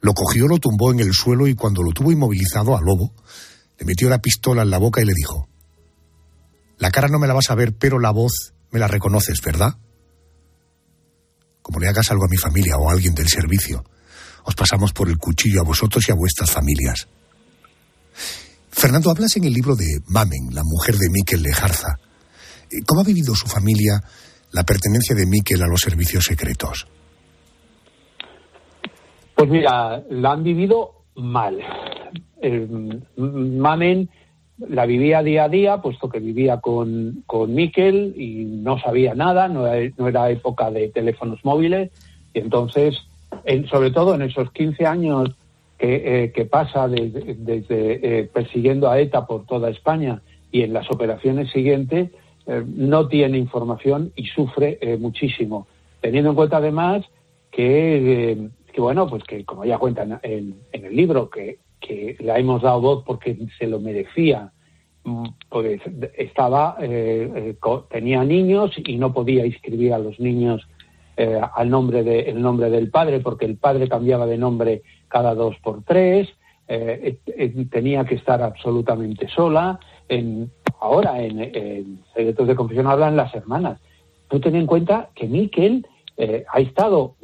[0.02, 3.14] Lo cogió, lo tumbó en el suelo y cuando lo tuvo inmovilizado al lobo,
[3.80, 5.48] le metió la pistola en la boca y le dijo,
[6.82, 9.76] La cara no me la vas a ver, pero la voz me la reconoces, ¿verdad?
[11.62, 13.84] Como le hagas algo a mi familia o a alguien del servicio,
[14.46, 17.08] os pasamos por el cuchillo a vosotros y a vuestras familias.
[18.72, 22.00] Fernando, hablas en el libro de Mamen, la mujer de Miquel Lejarza.
[22.88, 24.02] ¿Cómo ha vivido su familia
[24.52, 26.88] la pertenencia de Miquel a los servicios secretos?
[29.36, 31.60] Pues mira, la han vivido mal.
[33.18, 34.10] Mamen
[34.68, 39.48] la vivía día a día, puesto que vivía con, con Miquel y no sabía nada,
[39.48, 41.92] no era, época de teléfonos móviles,
[42.34, 42.98] y entonces,
[43.70, 45.32] sobre todo en esos 15 años
[45.84, 51.50] eh, que pasa desde, eh, persiguiendo a ETA por toda España y en las operaciones
[51.50, 52.12] siguientes
[52.46, 55.66] eh, no tiene información y sufre muchísimo.
[56.00, 57.04] Teniendo en cuenta además
[57.50, 62.80] que, bueno, pues que como ya cuentan en, el libro, que, que la hemos dado
[62.80, 64.54] voz porque se lo merecía,
[65.04, 65.82] mm, pues
[66.18, 66.78] estaba,
[67.90, 70.68] tenía niños y no podía inscribir a los niños
[71.54, 75.56] al nombre de, el nombre del padre porque el padre cambiaba de nombre cada dos
[75.62, 76.30] por tres,
[76.74, 77.18] eh,
[77.70, 79.78] tenía que estar absolutamente sola.
[80.08, 83.78] En, ahora, en, Secretos de Confesión hablan las hermanas.
[84.30, 87.16] Tú ten en cuenta que Miquel eh, ha estado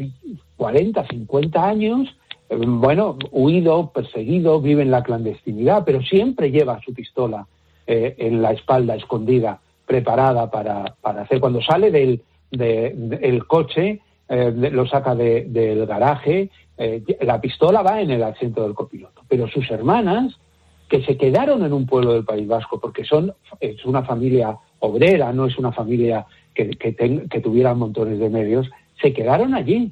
[0.58, 2.16] 40, 50 años, eh,
[2.49, 7.45] bueno, huido, perseguido, vive en la clandestinidad, pero siempre lleva su pistola
[7.85, 11.39] eh, en la espalda escondida, preparada para, para hacer.
[11.39, 12.21] Cuando sale del
[12.51, 18.73] de, coche, eh, lo saca del garaje, eh, la pistola va en el asiento del
[18.73, 19.21] copiloto.
[19.27, 20.37] Pero sus hermanas,
[20.89, 25.33] que se quedaron en un pueblo del País Vasco, porque son, es una familia obrera,
[25.33, 28.69] no es una familia que, que, tuviera montones de medios,
[29.01, 29.91] se quedaron allí.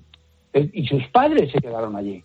[0.54, 2.24] Y sus padres se quedaron allí,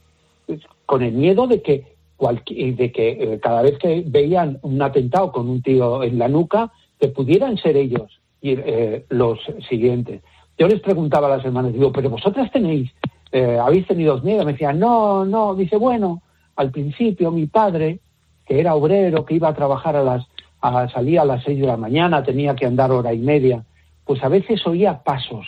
[0.90, 5.48] con el miedo de que, de que eh, cada vez que veían un atentado con
[5.48, 9.38] un tío en la nuca, que pudieran ser ellos y, eh, los
[9.68, 10.20] siguientes.
[10.58, 12.90] Yo les preguntaba a las hermanas, digo, pero vosotras tenéis,
[13.30, 14.44] eh, habéis tenido miedo.
[14.44, 15.54] Me decían, no, no.
[15.54, 16.22] Dice, bueno,
[16.56, 18.00] al principio mi padre,
[18.44, 20.26] que era obrero, que iba a trabajar a las,
[20.60, 23.64] a, salía a las seis de la mañana, tenía que andar hora y media,
[24.04, 25.46] pues a veces oía pasos.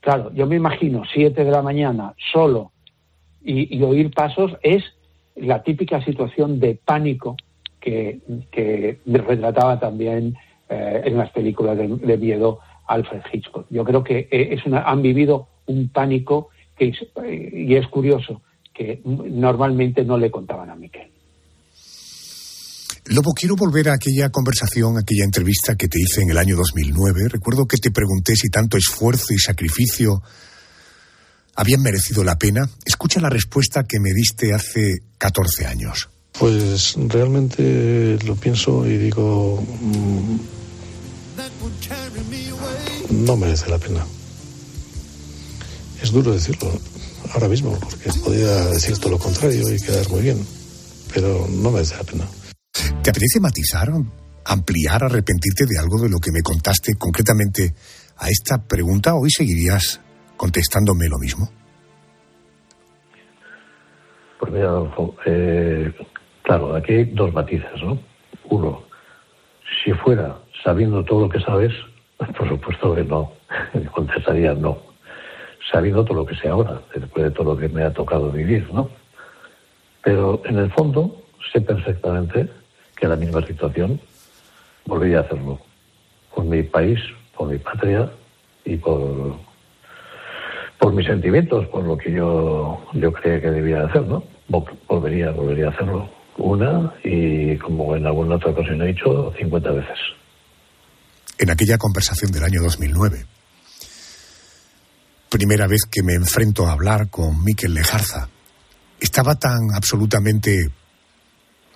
[0.00, 2.72] Claro, yo me imagino siete de la mañana, solo,
[3.46, 4.82] y, oír pasos es
[5.36, 7.36] la típica situación de pánico
[7.80, 8.20] que,
[9.06, 10.36] retrataba también
[10.68, 13.66] eh, en las películas de, miedo Alfred Hitchcock.
[13.70, 16.92] Yo creo que eh, es una, han vivido un pánico que
[17.52, 18.42] y es curioso
[18.74, 21.08] que normalmente no le contaban a Miquel.
[23.08, 27.28] Lobo, quiero volver a aquella conversación, aquella entrevista que te hice en el año 2009.
[27.30, 30.22] Recuerdo que te pregunté si tanto esfuerzo y sacrificio
[31.56, 32.68] habían merecido la pena.
[32.84, 36.08] Escucha la respuesta que me diste hace 14 años.
[36.38, 40.36] Pues realmente lo pienso y digo, mm,
[43.24, 44.06] no merece la pena.
[46.02, 46.70] Es duro decirlo
[47.32, 50.46] ahora mismo, porque podría decir todo lo contrario y quedar muy bien,
[51.12, 52.28] pero no merece la pena.
[53.02, 53.90] ¿Te apetece matizar,
[54.44, 57.74] ampliar, arrepentirte de algo de lo que me contaste concretamente
[58.18, 59.14] a esta pregunta?
[59.14, 60.00] ¿Hoy seguirías
[60.36, 61.48] contestándome lo mismo?
[64.38, 65.92] Pues mira, Adolfo, eh,
[66.42, 67.98] claro, aquí hay dos matices, ¿no?
[68.50, 68.82] Uno,
[69.84, 71.72] si fuera sabiendo todo lo que sabes,
[72.38, 73.32] por supuesto que no,
[73.92, 74.78] contestaría no.
[75.72, 78.72] Sabiendo todo lo que sé ahora, después de todo lo que me ha tocado vivir,
[78.72, 78.88] ¿no?
[80.02, 81.22] Pero en el fondo
[81.52, 82.48] sé perfectamente
[82.96, 84.00] que la misma situación
[84.84, 85.58] volvería a hacerlo.
[86.34, 87.00] Por mi país,
[87.36, 88.10] por mi patria
[88.64, 89.36] y por,
[90.78, 94.22] por mis sentimientos, por lo que yo, yo creía que debía hacer, ¿no?
[94.88, 96.08] Volvería, volvería a hacerlo.
[96.38, 99.98] Una y, como en alguna otra ocasión he dicho, 50 veces
[101.38, 103.26] en aquella conversación del año 2009.
[105.28, 108.28] Primera vez que me enfrento a hablar con Miquel Lejarza.
[109.00, 110.70] Estaba tan absolutamente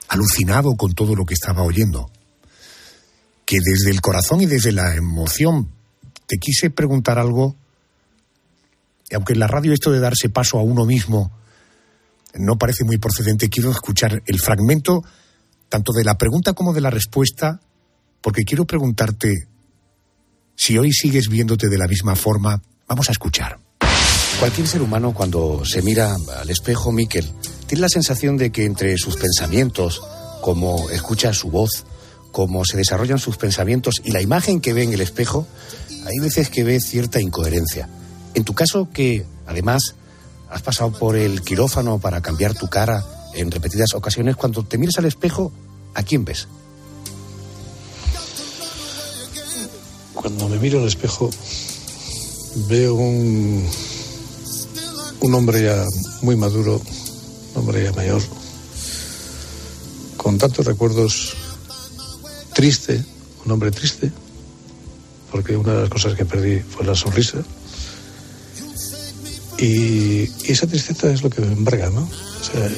[0.08, 2.10] alucinado con todo lo que estaba oyendo,
[3.44, 5.70] que desde el corazón y desde la emoción
[6.26, 7.56] te quise preguntar algo,
[9.14, 11.32] aunque en la radio esto de darse paso a uno mismo
[12.34, 15.02] no parece muy procedente, quiero escuchar el fragmento
[15.68, 17.60] tanto de la pregunta como de la respuesta,
[18.20, 19.48] porque quiero preguntarte
[20.56, 23.58] si hoy sigues viéndote de la misma forma, vamos a escuchar.
[24.38, 27.30] Cualquier ser humano cuando se mira al espejo, Miquel,
[27.66, 30.02] tiene la sensación de que entre sus pensamientos,
[30.40, 31.86] como escucha su voz,
[32.32, 35.46] cómo se desarrollan sus pensamientos y la imagen que ve en el espejo,
[35.88, 37.88] hay veces que ve cierta incoherencia.
[38.34, 39.94] En tu caso, que además
[40.50, 43.04] has pasado por el quirófano para cambiar tu cara
[43.34, 45.52] en repetidas ocasiones, cuando te miras al espejo,
[45.94, 46.48] ¿a quién ves?
[50.14, 51.30] Cuando me miro al espejo
[52.68, 53.66] veo un,
[55.20, 55.84] un hombre ya
[56.22, 56.80] muy maduro,
[57.54, 58.22] un hombre ya mayor,
[60.16, 61.34] con tantos recuerdos,
[62.52, 63.02] triste,
[63.44, 64.10] un hombre triste,
[65.30, 67.38] porque una de las cosas que perdí fue la sonrisa.
[69.60, 72.00] Y, y esa tristeza es lo que me embarga, ¿no?
[72.00, 72.68] O sea,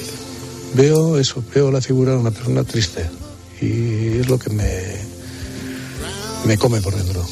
[0.74, 3.08] veo eso, veo la figura de una persona triste
[3.60, 4.68] y es lo que me,
[6.44, 7.24] me come por dentro.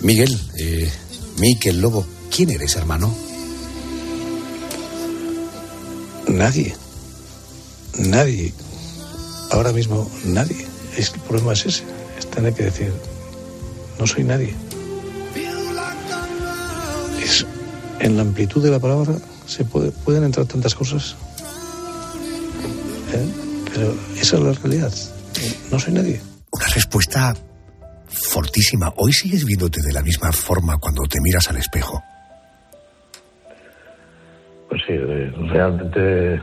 [0.00, 0.90] Miguel, eh,
[1.38, 3.14] Miquel Lobo, ¿quién eres, hermano?
[6.28, 6.74] Nadie.
[7.98, 8.52] Nadie.
[9.50, 10.66] Ahora mismo nadie.
[10.96, 11.84] Es, el problema es ese.
[12.18, 12.92] Es tener que decir,
[13.98, 14.54] no soy nadie.
[18.04, 19.14] En la amplitud de la palabra
[19.46, 21.16] se puede, pueden entrar tantas cosas.
[23.14, 23.28] ¿Eh?
[23.72, 24.92] Pero esa es la realidad.
[25.72, 26.20] No soy nadie.
[26.52, 27.34] Una respuesta
[28.06, 28.92] fortísima.
[28.96, 32.02] ¿Hoy sigues viéndote de la misma forma cuando te miras al espejo?
[34.68, 36.42] Pues sí, eh, realmente,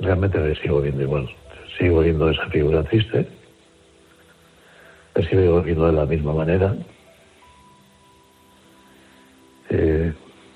[0.00, 1.28] realmente me sigo viendo igual.
[1.78, 3.28] Sigo viendo esa figura triste.
[5.14, 6.74] Me sigo viendo de la misma manera.
[9.70, 10.12] Eh,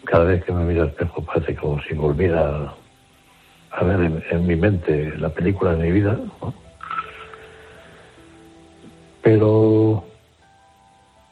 [0.07, 2.73] cada vez que me miro al espejo parece como si volviera
[3.73, 6.19] a ver en, mi mente la película de mi vida,
[9.23, 10.05] pero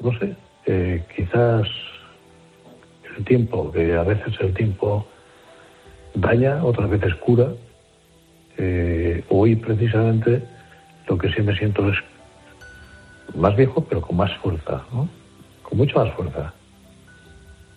[0.00, 1.66] no sé, eh, quizás
[3.16, 5.06] el tiempo, que a veces el tiempo
[6.14, 7.48] daña, otras veces cura.
[8.56, 10.42] Eh, hoy precisamente
[11.08, 11.96] lo que sí me siento es
[13.34, 14.84] más viejo, pero con más fuerza,
[15.62, 16.52] con mucha más fuerza,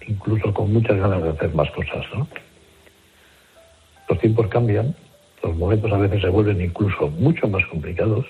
[0.07, 2.05] incluso con muchas ganas de hacer más cosas.
[2.15, 2.27] ¿no?
[4.09, 4.95] Los tiempos cambian,
[5.43, 8.25] los momentos a veces se vuelven incluso mucho más complicados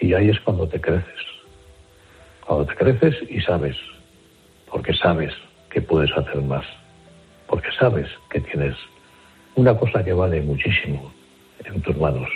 [0.00, 1.20] y ahí es cuando te creces.
[2.46, 3.76] Cuando te creces y sabes,
[4.70, 5.34] porque sabes
[5.70, 6.64] que puedes hacer más,
[7.46, 8.76] porque sabes que tienes
[9.56, 11.12] una cosa que vale muchísimo
[11.64, 12.28] en tus manos,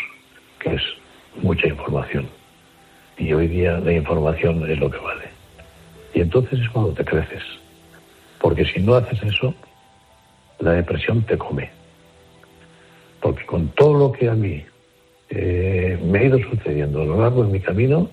[0.58, 0.82] que es
[1.40, 2.28] mucha información.
[3.16, 5.24] Y hoy día la información es lo que vale.
[6.14, 7.42] Y entonces es cuando te creces.
[8.42, 9.54] Porque si no haces eso,
[10.58, 11.70] la depresión te come.
[13.20, 14.64] Porque con todo lo que a mí
[15.30, 18.10] eh, me ha ido sucediendo a lo largo de mi camino,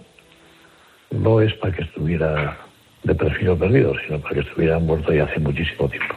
[1.09, 2.57] no es para que estuviera
[3.03, 6.15] depresivo perdido, sino para que estuviera muerto ya hace muchísimo tiempo.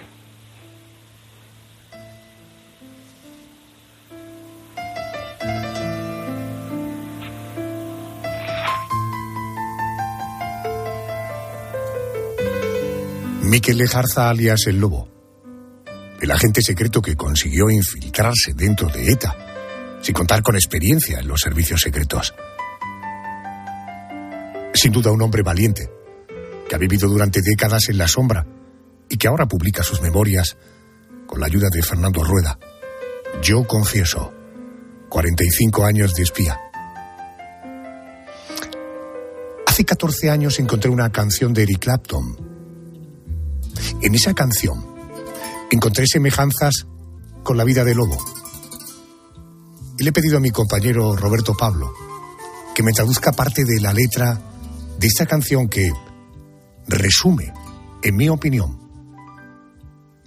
[13.43, 15.09] Miquel Lejarza alias El Lobo,
[16.21, 19.37] el agente secreto que consiguió infiltrarse dentro de ETA,
[20.01, 22.35] sin contar con experiencia en los servicios secretos.
[24.73, 25.91] Sin duda un hombre valiente,
[26.69, 28.47] que ha vivido durante décadas en la sombra
[29.09, 30.57] y que ahora publica sus memorias
[31.27, 32.61] con la ayuda de Fernando Rueda.
[33.43, 34.33] Yo confieso,
[35.09, 36.61] 45 años de espía.
[39.67, 42.52] Hace 14 años encontré una canción de Eric Clapton
[44.01, 44.85] en esa canción
[45.71, 46.87] encontré semejanzas
[47.43, 48.17] con la vida de Lobo.
[49.99, 51.93] Y le he pedido a mi compañero Roberto Pablo
[52.75, 54.41] que me traduzca parte de la letra
[54.99, 55.93] de esta canción que
[56.89, 57.53] resume,
[58.03, 58.79] en mi opinión,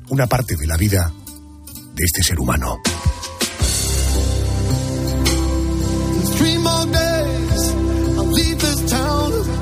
[0.10, 1.12] una parte de la vida
[1.94, 2.78] de este ser humano.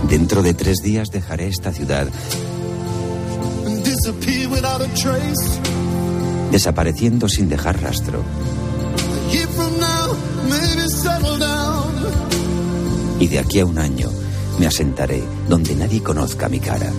[0.09, 2.07] Dentro de tres días dejaré esta ciudad
[6.51, 8.21] desapareciendo sin dejar rastro.
[13.19, 14.09] Y de aquí a un año
[14.59, 16.91] me asentaré donde nadie conozca mi cara.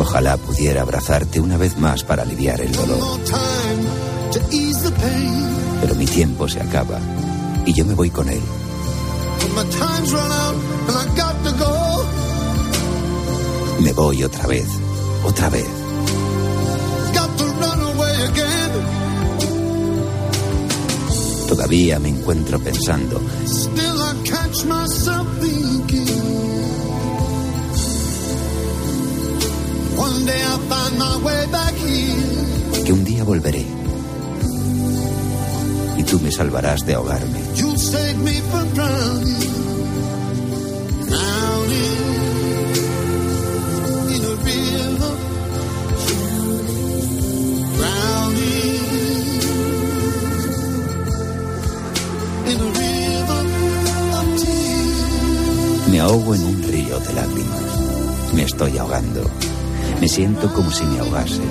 [0.00, 2.98] Ojalá pudiera abrazarte una vez más para aliviar el dolor.
[5.80, 6.98] Pero mi tiempo se acaba
[7.68, 8.40] y yo me voy con él.
[13.80, 14.66] Me voy otra vez,
[15.22, 15.66] otra vez.
[21.46, 23.20] Todavía me encuentro pensando.
[32.84, 33.77] Que un día volveré
[36.38, 37.40] salvarás de ahogarme.
[55.90, 57.62] Me ahogo en un río de lágrimas.
[58.32, 59.28] Me estoy ahogando.
[60.00, 61.42] Me siento como si me ahogase.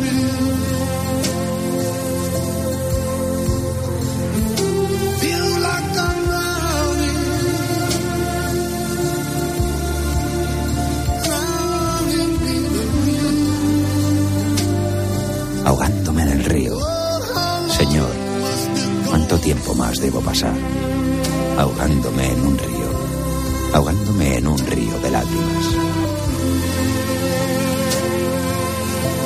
[19.58, 20.53] Tiempo más debo pasar?
[21.58, 22.91] Ahogándome en un río,
[23.74, 25.66] ahogándome en un río de lágrimas.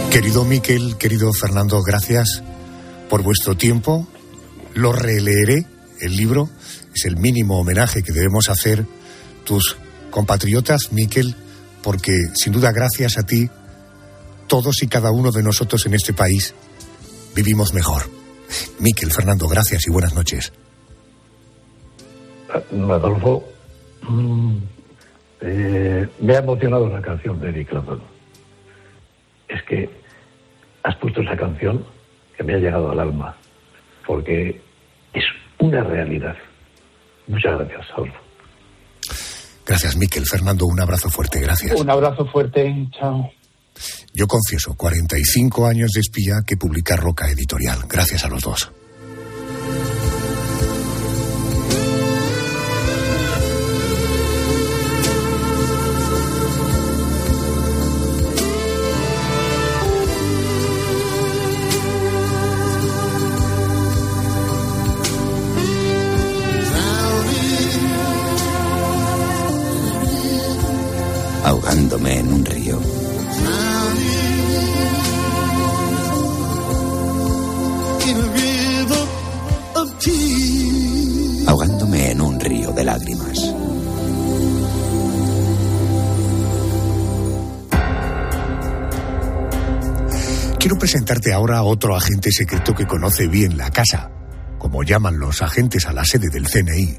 [0.09, 2.43] Querido Miquel, querido Fernando, gracias
[3.09, 4.07] por vuestro tiempo.
[4.73, 5.65] Lo releeré,
[5.99, 6.49] el libro
[6.95, 8.85] es el mínimo homenaje que debemos hacer
[9.43, 9.75] tus
[10.11, 11.35] compatriotas, Miquel,
[11.83, 13.49] porque sin duda gracias a ti,
[14.47, 16.53] todos y cada uno de nosotros en este país
[17.35, 18.20] vivimos mejor.
[18.79, 20.51] Miquel, Fernando, gracias y buenas noches.
[22.49, 23.43] Adolfo,
[24.01, 24.57] mm,
[25.41, 28.01] eh, me ha emocionado la canción de Eric Clapton.
[29.47, 29.89] Es que
[30.83, 31.85] has puesto esa canción
[32.35, 33.35] que me ha llegado al alma,
[34.05, 34.61] porque
[35.13, 35.23] es
[35.59, 36.35] una realidad.
[37.27, 38.19] Muchas gracias, Adolfo.
[39.65, 40.25] Gracias, Miquel.
[40.25, 41.79] Fernando, un abrazo fuerte, gracias.
[41.79, 43.31] Un abrazo fuerte, chao.
[44.13, 47.85] Yo confieso, 45 años de espía que publica Roca Editorial.
[47.87, 48.71] Gracias a los dos.
[71.43, 72.60] ahogándome en un río.
[81.45, 83.53] Ahogándome en un río de lágrimas.
[90.57, 94.09] Quiero presentarte ahora a otro agente secreto que conoce bien la casa,
[94.57, 96.97] como llaman los agentes a la sede del CNI.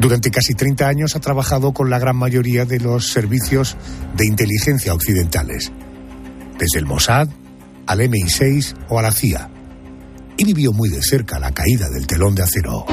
[0.00, 3.76] Durante casi 30 años ha trabajado con la gran mayoría de los servicios
[4.16, 5.70] de inteligencia occidentales,
[6.58, 7.28] desde el Mossad
[7.86, 9.48] al MI6 o a la CIA,
[10.40, 12.86] y vivió muy de cerca la caída del telón de acero.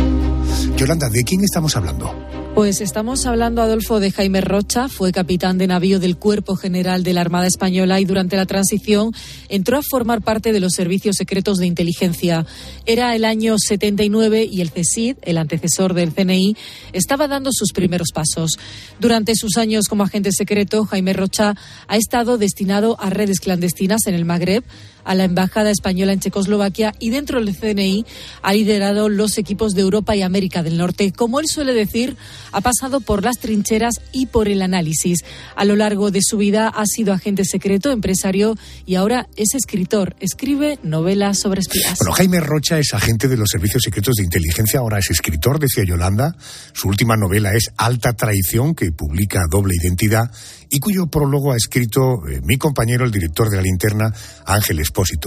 [0.76, 2.14] Yolanda, ¿de quién estamos hablando?
[2.58, 7.14] Pues estamos hablando, Adolfo, de Jaime Rocha, fue capitán de navío del Cuerpo General de
[7.14, 9.12] la Armada Española y durante la transición
[9.48, 12.48] entró a formar parte de los servicios secretos de inteligencia.
[12.88, 16.58] Era el año 79 y el CSID, el antecesor del CNI,
[16.94, 18.58] estaba dando sus primeros pasos.
[19.00, 21.54] Durante sus años como agente secreto, Jaime Rocha
[21.88, 24.64] ha estado destinado a redes clandestinas en el Magreb,
[25.08, 28.06] a la Embajada Española en Checoslovaquia y dentro del CNI
[28.42, 31.14] ha liderado los equipos de Europa y América del Norte.
[31.14, 32.18] Como él suele decir,
[32.52, 35.24] ha pasado por las trincheras y por el análisis.
[35.56, 38.56] A lo largo de su vida ha sido agente secreto, empresario
[38.86, 40.16] y ahora es escritor.
[40.20, 41.98] Escribe novelas sobre espías.
[42.00, 45.86] Bueno, Jaime Rocha es agente de los servicios secretos de inteligencia, ahora es escritor, decía
[45.86, 46.36] Yolanda.
[46.74, 50.30] Su última novela es Alta Traición, que publica Doble Identidad
[50.70, 54.14] y cuyo prólogo ha escrito eh, mi compañero, el director de la linterna,
[54.46, 54.80] Ángel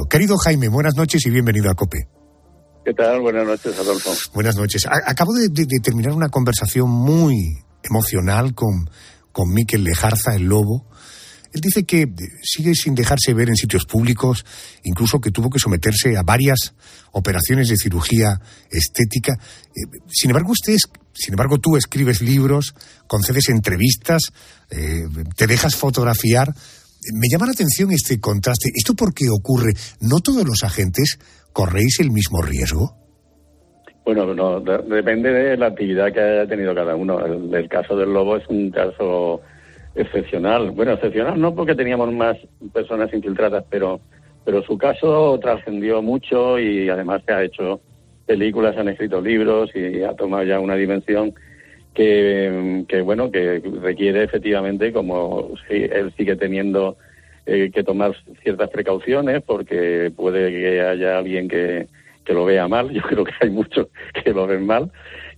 [0.08, 2.08] Querido Jaime, buenas noches y bienvenido a COPE.
[2.84, 3.20] ¿Qué tal?
[3.20, 4.10] Buenas noches, Adolfo.
[4.34, 4.84] Buenas noches.
[4.86, 8.90] A- acabo de, de- de terminar una conversación muy emocional con,
[9.32, 10.86] con Miquel Lejarza, el lobo.
[11.52, 12.08] Él dice que eh,
[12.42, 14.44] sigue sin dejarse ver en sitios públicos,
[14.82, 16.74] incluso que tuvo que someterse a varias
[17.12, 18.40] operaciones de cirugía
[18.70, 19.34] estética.
[19.34, 20.76] Eh, Sin embargo, usted,
[21.12, 22.74] sin embargo, tú escribes libros,
[23.06, 24.22] concedes entrevistas,
[24.70, 25.06] eh,
[25.36, 26.52] te dejas fotografiar.
[27.14, 28.70] Me llama la atención este contraste.
[28.74, 29.72] ¿Esto por qué ocurre?
[30.00, 31.18] ¿No todos los agentes
[31.52, 32.96] corréis el mismo riesgo?
[34.04, 37.24] Bueno, no, de- depende de la actividad que haya tenido cada uno.
[37.24, 39.40] El, el caso del lobo es un caso
[39.94, 40.70] excepcional.
[40.72, 42.36] Bueno, excepcional no porque teníamos más
[42.72, 44.00] personas infiltradas, pero,
[44.44, 47.80] pero su caso trascendió mucho y además se ha hecho
[48.26, 51.34] películas, se han escrito libros y ha tomado ya una dimensión
[51.94, 56.96] que, que bueno, que requiere efectivamente, como si él sigue teniendo
[57.46, 61.88] eh, que tomar ciertas precauciones porque puede que haya alguien que,
[62.24, 62.90] que lo vea mal.
[62.92, 64.90] Yo creo que hay muchos que lo ven mal.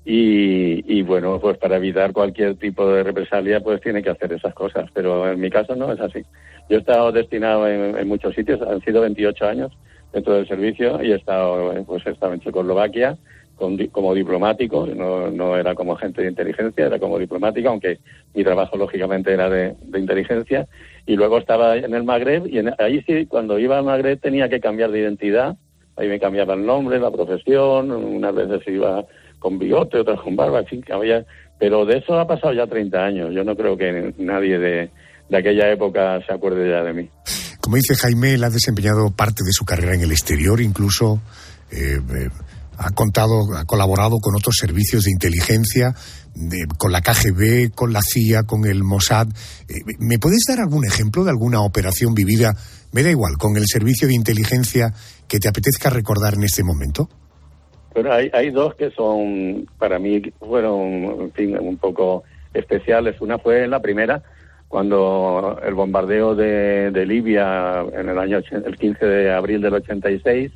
[0.05, 4.53] Y, y bueno, pues para evitar cualquier tipo de represalia, pues tiene que hacer esas
[4.53, 4.90] cosas.
[4.92, 6.22] Pero en mi caso no es así.
[6.68, 9.72] Yo he estado destinado en, muchos sitios, han sido 28 años
[10.12, 13.16] dentro del servicio y he estado, pues he estado en Checoslovaquia
[13.62, 17.98] con como diplomático, no, no era como agente de inteligencia, era como diplomático, aunque
[18.34, 20.66] mi trabajo lógicamente era de, de inteligencia.
[21.06, 24.48] Y luego estaba en el Magreb y en- ahí sí, cuando iba al Magreb tenía
[24.48, 25.56] que cambiar de identidad.
[25.96, 29.04] Ahí me cambiaba el nombre, la profesión, unas veces iba
[29.38, 31.24] con bigote, otras con barba, en fin, había...
[31.58, 33.32] Pero de eso ha pasado ya 30 años.
[33.32, 34.90] Yo no creo que nadie de,
[35.28, 37.08] de aquella época se acuerde ya de mí.
[37.60, 41.20] Como dice Jaime, él ha desempeñado parte de su carrera en el exterior, incluso
[41.70, 42.28] eh, eh,
[42.84, 45.94] ha contado, ha colaborado con otros servicios de inteligencia,
[46.34, 49.28] de- con la KGB, con la CIA, con el Mossad.
[49.68, 52.54] Eh, ¿Me puedes dar algún ejemplo de alguna operación vivida,
[52.92, 54.92] me da igual, con el servicio de inteligencia
[55.28, 57.08] que te apetezca recordar en este momento?
[57.94, 61.30] Pero hay, hay dos que son, para mí, fueron,
[61.60, 62.22] un poco
[62.54, 63.20] especiales.
[63.20, 64.22] Una fue la primera,
[64.68, 70.50] cuando el bombardeo de, de Libia en el año el 15 de abril del 86,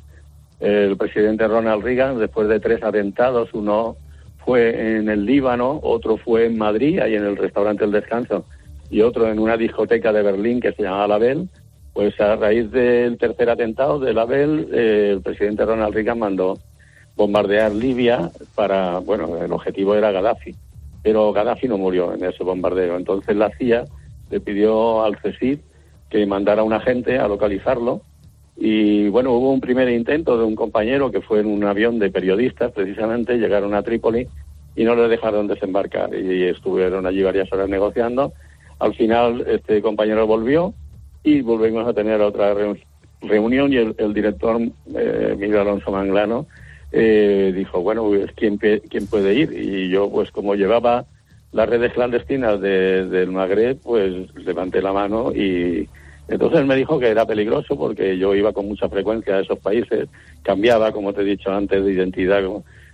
[0.59, 3.97] el presidente Ronald Reagan, después de tres atentados, uno
[4.43, 8.45] fue en el Líbano, otro fue en Madrid, ahí en el restaurante El Descanso,
[8.89, 11.47] y otro en una discoteca de Berlín que se llamaba La Belle,
[11.93, 16.57] pues a raíz del tercer atentado de La Belle, eh, el presidente Ronald Reagan mandó
[17.15, 20.55] bombardear Libia para, bueno, el objetivo era Gaddafi,
[21.03, 22.95] pero Gaddafi no murió en ese bombardeo.
[22.95, 23.85] Entonces la CIA
[24.29, 25.59] le pidió al CSID
[26.09, 28.01] que mandara un agente a localizarlo
[28.59, 32.09] y bueno, hubo un primer intento de un compañero que fue en un avión de
[32.09, 34.27] periodistas, precisamente, llegaron a Trípoli
[34.75, 38.33] y no les dejaron desembarcar y estuvieron allí varias horas negociando.
[38.79, 40.73] Al final este compañero volvió
[41.23, 42.55] y volvimos a tener otra
[43.21, 44.59] reunión y el, director
[44.95, 46.47] eh, Miguel Alonso Manglano
[46.91, 49.53] eh, dijo, bueno, pues, ¿quién, ¿quién puede ir?
[49.53, 51.05] Y yo, pues como llevaba
[51.51, 55.87] las redes clandestinas del Magreb, pues levanté la mano y
[56.27, 60.09] entonces me dijo que era peligroso porque yo iba con mucha frecuencia a esos países,
[60.43, 62.41] cambiaba, como te he dicho antes, de identidad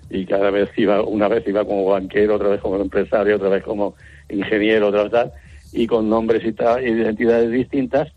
[0.09, 3.63] y cada vez iba, una vez iba como banquero, otra vez como empresario, otra vez
[3.63, 3.95] como
[4.29, 5.31] ingeniero, otra vez tal,
[5.71, 8.11] y con nombres y, tal, identidades distintas.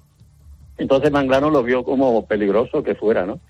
[0.79, 3.41] Entonces Manglano lo vio como peligroso que fuera, ¿no?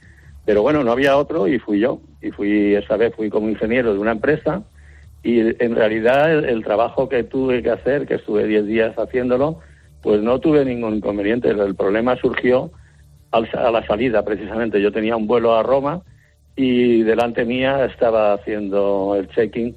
[0.44, 2.00] Pero bueno, no había otro y fui yo.
[2.22, 4.62] Y fui, esa vez fui como ingeniero de una empresa
[5.22, 9.58] y en realidad el, trabajo que tuve que hacer, que estuve 10 días haciéndolo,
[10.06, 11.48] pues no tuve ningún inconveniente.
[11.50, 12.70] El, problema surgió
[13.32, 13.40] a
[13.72, 14.80] la salida, precisamente.
[14.80, 16.00] Yo tenía un vuelo a Roma
[16.54, 19.74] y delante mía estaba haciendo el check-in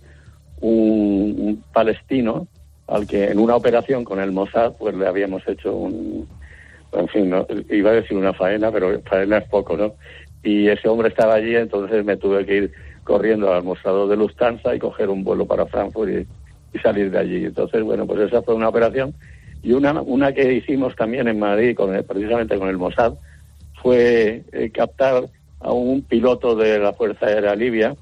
[0.61, 2.47] un, palestino
[2.86, 6.27] al que en una operación con el Mossad pues le habíamos hecho un
[6.91, 9.95] en fin no, iba a decir una faena pero faena es poco no
[10.43, 12.71] y ese hombre estaba allí entonces me tuve que ir
[13.03, 17.45] corriendo al mostrador de Lufthansa y coger un vuelo para Frankfurt y, salir de allí
[17.45, 19.13] entonces bueno pues esa fue una operación
[19.62, 23.14] y una una que hicimos también en Madrid con precisamente con el Mossad
[23.82, 25.30] fue eh, captar
[25.60, 27.95] a un piloto de la Fuerza Aérea Libia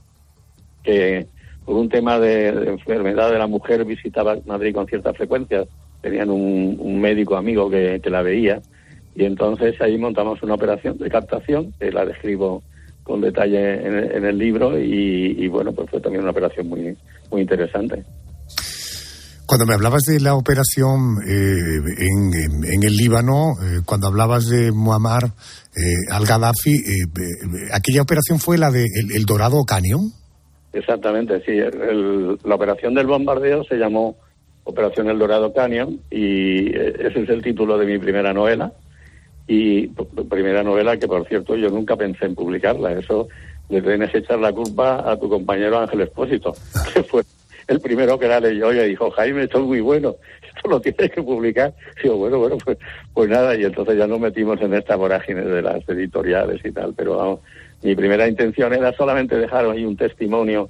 [0.83, 1.27] que
[1.65, 5.65] por un tema de, enfermedad de la mujer visitaba Madrid con cierta frecuencia.
[6.01, 8.61] Tenían un, médico amigo que, la veía
[9.15, 12.63] y entonces ahí montamos una operación de captación que la describo
[13.03, 16.95] con detalle en, el libro y, y, bueno, pues fue también una operación muy,
[17.31, 18.03] muy interesante.
[19.47, 25.23] Cuando me hablabas de la operación eh, en, el Líbano, eh, cuando hablabas de Muammar
[25.23, 26.73] eh, al-Gaddafi,
[27.71, 28.85] ¿aquella operación fue la de
[29.15, 30.11] el, Dorado Canyon?
[30.73, 31.53] Exactamente, sí.
[32.43, 34.17] la operación del bombardeo se llamó
[34.65, 38.73] Operación El Dorado Canyon y ese es el título de mi primera novela.
[39.47, 39.87] Y
[40.29, 42.91] primera novela que, por cierto, yo nunca pensé en publicarla.
[42.99, 43.29] Eso
[43.69, 46.53] le tienes echar la culpa a tu compañero Ángel Espósito,
[46.93, 47.23] que fue
[47.67, 50.15] el primero que la leyó y dijo, Jaime, esto es muy bueno,
[50.47, 51.73] esto lo tienes que publicar.
[52.01, 52.77] Digo, bueno, bueno, pues,
[53.13, 56.93] pues nada, y entonces ya nos metimos en esta vorágine de las editoriales y tal,
[56.95, 57.39] pero vamos,
[57.83, 60.69] mi primera intención era solamente dejar ahí un testimonio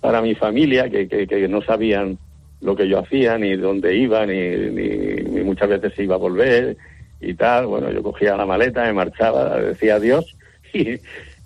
[0.00, 2.18] para mi familia, que, que, no sabían
[2.60, 6.76] lo que yo hacía, ni dónde iba, ni, ni, muchas veces se iba a volver
[7.20, 7.66] y tal.
[7.66, 10.36] Bueno, yo cogía la maleta, me marchaba, decía adiós
[10.74, 10.98] y,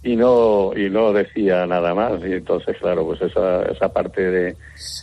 [0.03, 2.21] y no y no decía nada más.
[2.25, 4.57] Y entonces claro pues esa esa parte de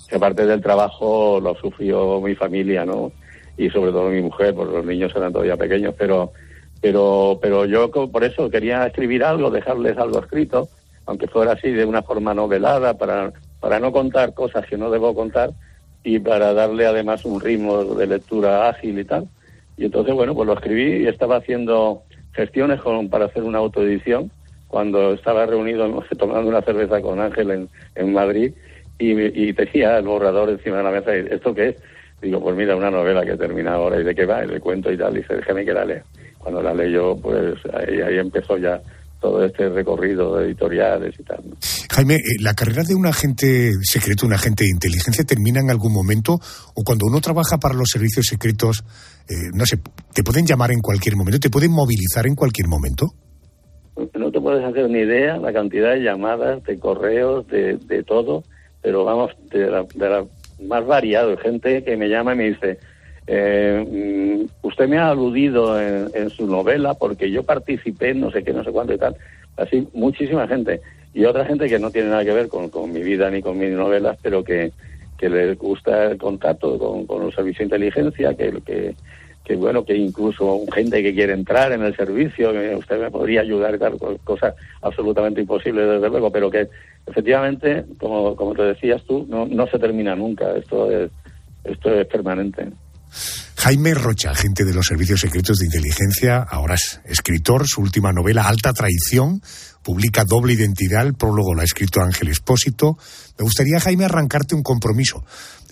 [0.08, 3.12] esa parte del trabajo lo sufrió mi familia no
[3.58, 6.32] y sobre todo mi mujer porque los niños eran todavía pequeños pero
[6.82, 10.68] pero pero yo por eso quería escribir algo dejarles algo escrito
[11.06, 15.16] aunque fuera así de una forma novelada para para no contar cosas que no debo
[15.16, 15.52] contar
[16.04, 19.28] y para darle además un ritmo de lectura ágil y tal.
[19.76, 24.30] Y entonces bueno pues lo escribí y estaba haciendo gestiones con, para hacer una autoedición
[24.76, 28.52] cuando estaba reunido tomando una cerveza con Ángel en, en Madrid
[29.00, 31.76] y, y, tenía el borrador encima de la mesa y ¿esto qué es?
[32.22, 34.92] Digo, pues mira, una novela que termina ahora y de qué va, y le cuento
[34.92, 36.04] y tal, y dice, déjame que la lea.
[36.38, 38.82] Cuando la leyó, pues ahí, ahí empezó ya
[39.22, 41.42] todo este recorrido de editoriales y tal.
[41.94, 45.94] Jaime, eh, ¿la carrera de un agente secreto, un agente de inteligencia, termina en algún
[45.94, 46.34] momento?
[46.74, 48.84] ¿O cuando uno trabaja para los servicios secretos,
[49.30, 49.80] eh, no sé,
[50.14, 53.14] te pueden llamar en cualquier momento, te pueden movilizar en cualquier momento?
[54.14, 58.44] no puedes hacer ni idea la cantidad de llamadas, de correos, de, de todo,
[58.84, 60.24] pero vamos, de la,
[60.62, 61.36] más variado.
[61.38, 62.78] Gente que me llama y me dice,
[63.26, 68.54] eh, mm, usted me ha aludido en, su novela porque yo participé no sé qué,
[68.54, 69.16] no sé cuánto y tal.
[69.58, 70.80] Así, muchísima gente.
[71.16, 73.58] Y otra gente que no tiene nada que ver con, con mi vida ni con
[73.58, 74.72] mis novelas, pero que,
[75.18, 78.94] que les gusta el contacto con, con los servicios de inteligencia, que, que,
[79.46, 83.42] que bueno, que incluso gente que quiere entrar en el servicio, que usted me podría
[83.42, 86.68] ayudar tal, cosas absolutamente imposibles desde luego, pero que
[87.06, 91.12] efectivamente, como, como te decías tú, no, no se termina nunca, esto es,
[91.64, 92.70] esto es permanente.
[93.58, 98.48] Jaime Rocha, agente de los servicios secretos de inteligencia, ahora es escritor, su última novela,
[98.48, 99.42] Alta Traición,
[99.82, 102.98] publica Doble Identidad, el prólogo lo ha escrito Ángel Espósito.
[103.38, 105.24] Me gustaría, Jaime, arrancarte un compromiso.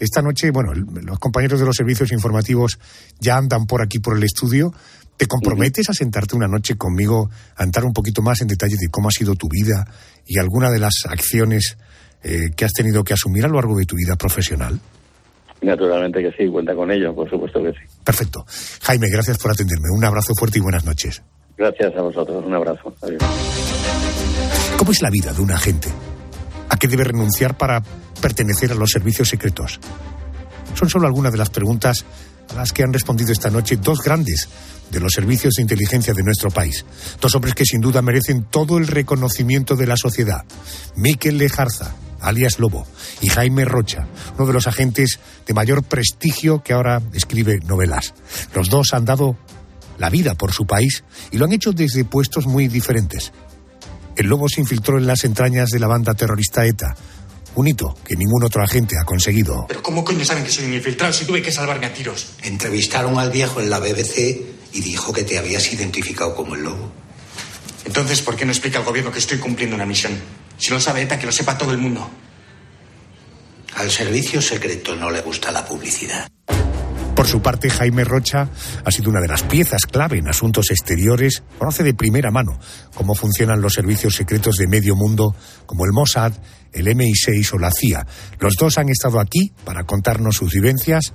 [0.03, 2.77] Esta noche, bueno, los compañeros de los servicios informativos
[3.21, 4.73] ya andan por aquí, por el estudio.
[5.15, 8.89] ¿Te comprometes a sentarte una noche conmigo a entrar un poquito más en detalle de
[8.91, 9.87] cómo ha sido tu vida
[10.27, 11.77] y alguna de las acciones
[12.21, 14.77] eh, que has tenido que asumir a lo largo de tu vida profesional?
[15.61, 17.87] Naturalmente que sí, cuenta con ello, por supuesto que sí.
[18.03, 18.45] Perfecto.
[18.81, 19.87] Jaime, gracias por atenderme.
[19.95, 21.23] Un abrazo fuerte y buenas noches.
[21.57, 22.93] Gracias a vosotros, un abrazo.
[24.75, 25.87] ¿Cómo es la vida de un agente?
[26.83, 27.81] Qué debe renunciar para
[28.21, 29.79] pertenecer a los servicios secretos?
[30.75, 32.05] Son solo algunas de las preguntas
[32.49, 34.49] a las que han respondido esta noche dos grandes
[34.91, 36.85] de los servicios de inteligencia de nuestro país.
[37.19, 40.45] Dos hombres que sin duda merecen todo el reconocimiento de la sociedad.
[40.95, 42.85] Miquel Lejarza, alias Lobo,
[43.21, 44.07] y Jaime Rocha,
[44.37, 48.13] uno de los agentes de mayor prestigio que ahora escribe novelas.
[48.53, 49.37] Los dos han dado
[49.97, 53.31] la vida por su país y lo han hecho desde puestos muy diferentes.
[54.15, 56.95] El Lobo se infiltró en las entrañas de la banda terrorista ETA,
[57.55, 59.65] un hito que ningún otro agente ha conseguido.
[59.67, 62.33] ¿Pero cómo coño saben que soy un infiltrado si tuve que salvarme a tiros?
[62.43, 64.41] Entrevistaron al viejo en la BBC
[64.73, 66.91] y dijo que te habías identificado como el lobo.
[67.85, 70.13] Entonces, ¿por qué no explica al gobierno que estoy cumpliendo una misión?
[70.57, 72.09] Si lo sabe ETA, que lo sepa todo el mundo.
[73.75, 76.27] Al servicio secreto no le gusta la publicidad.
[77.15, 78.49] Por su parte, Jaime Rocha
[78.83, 81.43] ha sido una de las piezas clave en asuntos exteriores.
[81.59, 82.59] Conoce de primera mano
[82.95, 85.35] cómo funcionan los servicios secretos de medio mundo,
[85.65, 86.33] como el Mossad,
[86.73, 88.05] el MI6 o la CIA.
[88.39, 91.13] Los dos han estado aquí para contarnos sus vivencias.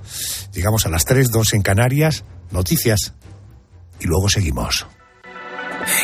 [0.53, 2.23] Llegamos a las 3, 2 en Canarias.
[2.51, 3.13] Noticias.
[3.99, 4.87] Y luego seguimos.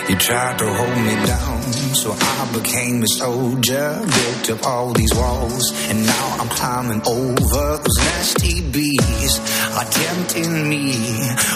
[0.09, 1.61] You tried to hold me down,
[1.95, 3.99] so I became a soldier.
[3.99, 9.39] Built up all these walls, and now I'm climbing over those nasty bees
[9.75, 10.93] are tempting me.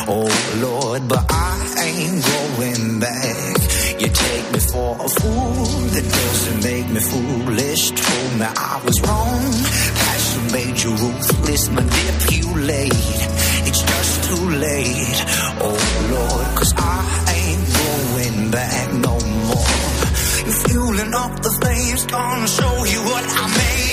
[0.07, 0.27] Oh
[0.59, 3.55] Lord, but I ain't going back.
[4.01, 7.91] You take me for a fool, that doesn't make me foolish.
[7.91, 9.43] Told me I was wrong,
[10.03, 12.91] passion made you ruthless, manipulate.
[13.67, 15.19] It's just too late.
[15.61, 15.79] Oh
[16.11, 17.28] Lord, cause I
[18.51, 19.65] back no more.
[20.65, 23.88] Fueling up the flames, gonna show you what I'm made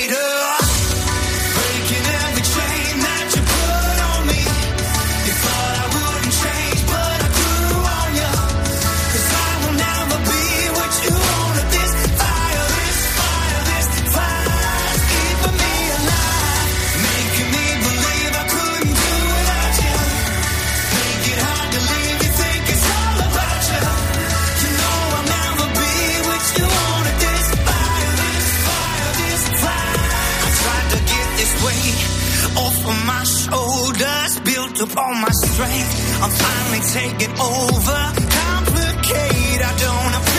[34.79, 36.23] built up all my strength.
[36.23, 37.99] I'm finally taking over.
[38.31, 40.36] Complicate, I don't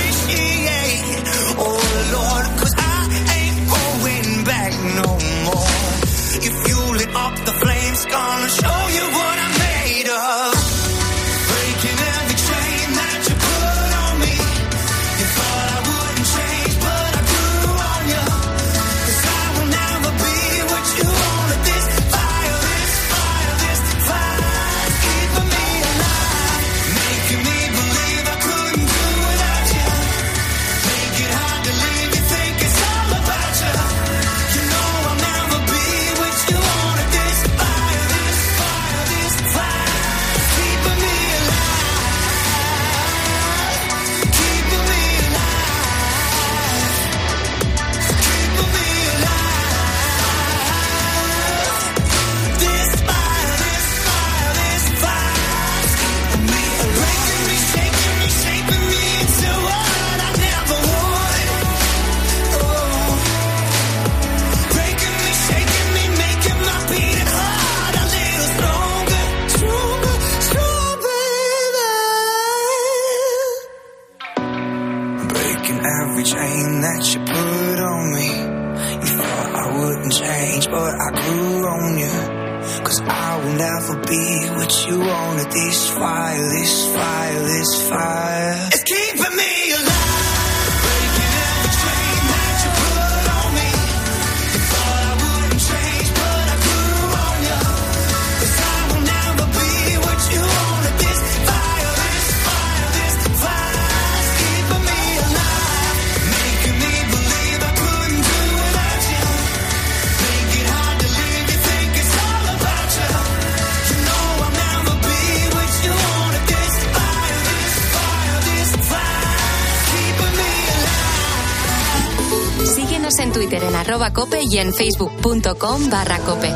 [124.57, 126.51] y en facebook.com barra cope.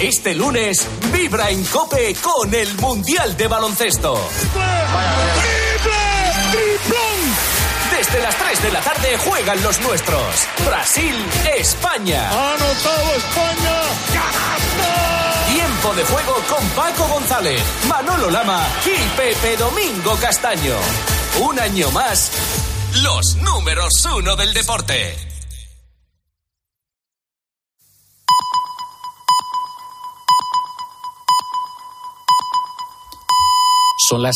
[0.00, 4.18] Este lunes vibra en Cope con el Mundial de Baloncesto.
[7.96, 10.24] Desde las 3 de la tarde juegan los nuestros.
[10.66, 11.14] Brasil,
[11.56, 12.28] España.
[12.28, 13.82] anotado España!
[15.54, 20.76] Tiempo de juego con Paco González, Manolo Lama y Pepe Domingo Castaño.
[21.40, 22.30] Un año más,
[22.96, 25.16] los números uno del deporte.
[34.08, 34.30] Son las